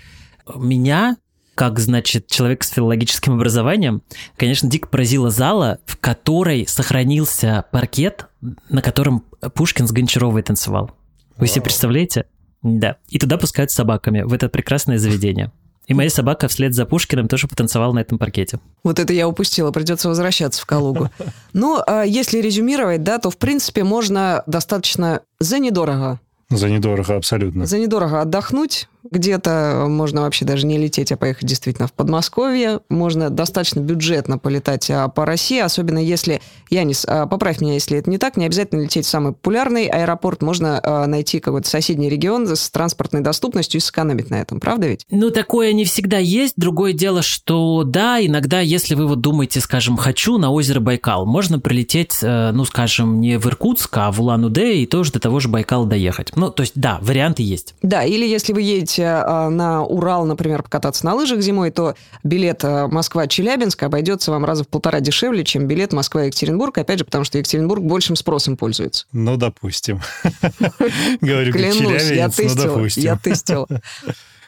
меня 0.55 1.17
как, 1.55 1.79
значит, 1.79 2.27
человек 2.27 2.63
с 2.63 2.69
филологическим 2.69 3.33
образованием, 3.33 4.01
конечно, 4.37 4.69
дико 4.69 4.87
поразила 4.87 5.29
зала, 5.29 5.79
в 5.85 5.97
которой 5.97 6.65
сохранился 6.67 7.65
паркет, 7.71 8.27
на 8.69 8.81
котором 8.81 9.25
Пушкин 9.53 9.87
с 9.87 9.91
Гончаровой 9.91 10.43
танцевал. 10.43 10.91
Вы 11.37 11.47
себе 11.47 11.63
представляете? 11.63 12.25
Да. 12.63 12.97
И 13.09 13.19
туда 13.19 13.37
пускают 13.37 13.71
с 13.71 13.75
собаками, 13.75 14.21
в 14.21 14.33
это 14.33 14.49
прекрасное 14.49 14.97
заведение. 14.97 15.51
И 15.87 15.93
моя 15.93 16.09
собака 16.09 16.47
вслед 16.47 16.73
за 16.73 16.85
Пушкиным 16.85 17.27
тоже 17.27 17.47
потанцевала 17.47 17.91
на 17.91 17.99
этом 17.99 18.17
паркете. 18.17 18.59
Вот 18.83 18.99
это 18.99 19.11
я 19.11 19.27
упустила, 19.27 19.71
придется 19.71 20.07
возвращаться 20.07 20.61
в 20.61 20.65
Калугу. 20.65 21.09
Ну, 21.53 21.81
а 21.85 22.03
если 22.03 22.39
резюмировать, 22.39 23.03
да, 23.03 23.17
то, 23.17 23.29
в 23.29 23.37
принципе, 23.37 23.83
можно 23.83 24.43
достаточно 24.45 25.21
за 25.39 25.59
недорого 25.59 26.19
за 26.57 26.69
недорого 26.69 27.15
абсолютно. 27.15 27.65
За 27.65 27.77
недорого 27.77 28.21
отдохнуть. 28.21 28.89
Где-то 29.09 29.85
можно 29.89 30.21
вообще 30.21 30.45
даже 30.45 30.65
не 30.65 30.77
лететь, 30.77 31.11
а 31.11 31.17
поехать 31.17 31.45
действительно 31.45 31.87
в 31.87 31.93
Подмосковье. 31.93 32.81
Можно 32.89 33.29
достаточно 33.29 33.79
бюджетно 33.79 34.37
полетать 34.37 34.89
а, 34.89 35.07
по 35.07 35.25
России, 35.25 35.59
особенно 35.59 35.97
если, 35.97 36.41
Янис, 36.69 37.05
а, 37.07 37.25
поправь 37.25 37.61
меня, 37.61 37.73
если 37.73 37.97
это 37.97 38.09
не 38.09 38.17
так, 38.17 38.37
не 38.37 38.45
обязательно 38.45 38.81
лететь 38.81 39.05
в 39.05 39.09
самый 39.09 39.33
популярный 39.33 39.87
аэропорт. 39.87 40.41
Можно 40.41 40.79
а, 40.83 41.07
найти 41.07 41.39
какой-то 41.39 41.67
соседний 41.67 42.09
регион 42.09 42.47
с 42.47 42.69
транспортной 42.69 43.21
доступностью 43.21 43.79
и 43.79 43.81
сэкономить 43.81 44.29
на 44.29 44.35
этом, 44.35 44.59
правда 44.59 44.87
ведь? 44.87 45.05
Ну, 45.09 45.31
такое 45.31 45.73
не 45.73 45.85
всегда 45.85 46.17
есть. 46.17 46.53
Другое 46.57 46.93
дело, 46.93 47.21
что 47.21 47.83
да, 47.83 48.23
иногда, 48.23 48.59
если 48.59 48.95
вы 48.95 49.07
вот 49.07 49.21
думаете, 49.21 49.61
скажем, 49.61 49.97
хочу 49.97 50.37
на 50.37 50.51
озеро 50.51 50.79
Байкал, 50.79 51.25
можно 51.25 51.59
прилететь, 51.59 52.19
э, 52.21 52.51
ну, 52.51 52.65
скажем, 52.65 53.19
не 53.19 53.39
в 53.39 53.47
Иркутск, 53.47 53.97
а 53.97 54.11
в 54.11 54.21
Улан-Удэ 54.21 54.77
и 54.77 54.85
тоже 54.85 55.11
до 55.11 55.19
того 55.19 55.39
же 55.39 55.47
Байкала 55.47 55.85
доехать. 55.87 56.31
Ну, 56.35 56.51
то 56.51 56.61
есть, 56.61 56.73
да, 56.75 56.99
варианты 57.01 57.43
есть. 57.43 57.75
Да, 57.81 58.03
или 58.03 58.25
если 58.25 58.53
вы 58.53 58.61
едете 58.61 58.90
а, 58.99 59.49
на 59.49 59.83
Урал, 59.83 60.25
например, 60.25 60.63
покататься 60.63 61.05
на 61.05 61.13
лыжах 61.13 61.41
зимой, 61.41 61.71
то 61.71 61.95
билет 62.23 62.63
а, 62.63 62.87
Москва-Челябинск 62.87 63.83
обойдется 63.83 64.31
вам 64.31 64.45
раза 64.45 64.63
в 64.63 64.67
полтора 64.67 64.99
дешевле, 64.99 65.43
чем 65.43 65.67
билет 65.67 65.93
Москва-Екатеринбург, 65.93 66.77
опять 66.77 66.99
же, 66.99 67.05
потому 67.05 67.23
что 67.23 67.37
Екатеринбург 67.37 67.81
большим 67.83 68.15
спросом 68.15 68.57
пользуется. 68.57 69.05
Ну, 69.11 69.37
допустим. 69.37 70.01
Говорю, 71.21 71.53
Клянусь, 71.53 72.11
я 72.11 72.27
ну, 72.27 72.33
тестила, 72.33 72.87
я 72.95 73.17
тестила. 73.17 73.67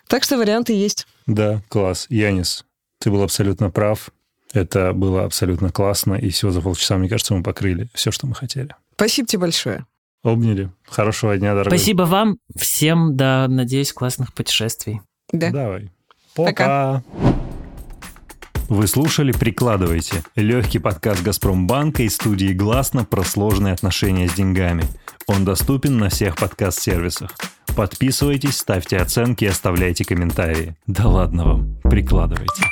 Так 0.07 0.23
что 0.23 0.37
варианты 0.37 0.73
есть. 0.73 1.07
Да, 1.25 1.61
класс. 1.69 2.05
Янис, 2.09 2.65
ты 2.99 3.09
был 3.09 3.23
абсолютно 3.23 3.71
прав. 3.71 4.09
Это 4.51 4.93
было 4.93 5.23
абсолютно 5.23 5.71
классно, 5.71 6.13
и 6.13 6.29
всего 6.29 6.51
за 6.51 6.61
полчаса, 6.61 6.97
мне 6.97 7.09
кажется, 7.09 7.33
мы 7.33 7.41
покрыли 7.41 7.89
все, 7.93 8.11
что 8.11 8.27
мы 8.27 8.35
хотели. 8.35 8.75
Спасибо 8.95 9.27
тебе 9.27 9.39
большое. 9.39 9.85
Обняли. 10.23 10.71
Хорошего 10.87 11.37
дня, 11.37 11.53
дорогой. 11.53 11.77
Спасибо 11.77 12.03
вам. 12.03 12.37
Всем, 12.55 13.17
да, 13.17 13.47
надеюсь, 13.49 13.91
классных 13.91 14.33
путешествий. 14.33 15.01
Да. 15.31 15.51
Давай. 15.51 15.91
Пока. 16.35 16.51
Пока. 16.51 17.03
Вы 18.69 18.87
слушали 18.87 19.33
«Прикладывайте»– 19.33 20.23
легкий 20.35 20.79
подкаст 20.79 21.21
«Газпромбанка» 21.21 22.03
и 22.03 22.09
студии 22.09 22.53
«Гласно» 22.53 23.03
про 23.03 23.23
сложные 23.23 23.73
отношения 23.73 24.27
с 24.29 24.33
деньгами. 24.33 24.85
Он 25.27 25.43
доступен 25.43 25.97
на 25.97 26.09
всех 26.09 26.37
подкаст-сервисах. 26.37 27.35
Подписывайтесь, 27.75 28.57
ставьте 28.57 28.97
оценки 28.97 29.43
и 29.43 29.47
оставляйте 29.47 30.05
комментарии. 30.05 30.75
Да 30.87 31.07
ладно 31.07 31.45
вам, 31.45 31.77
прикладывайте. 31.83 32.63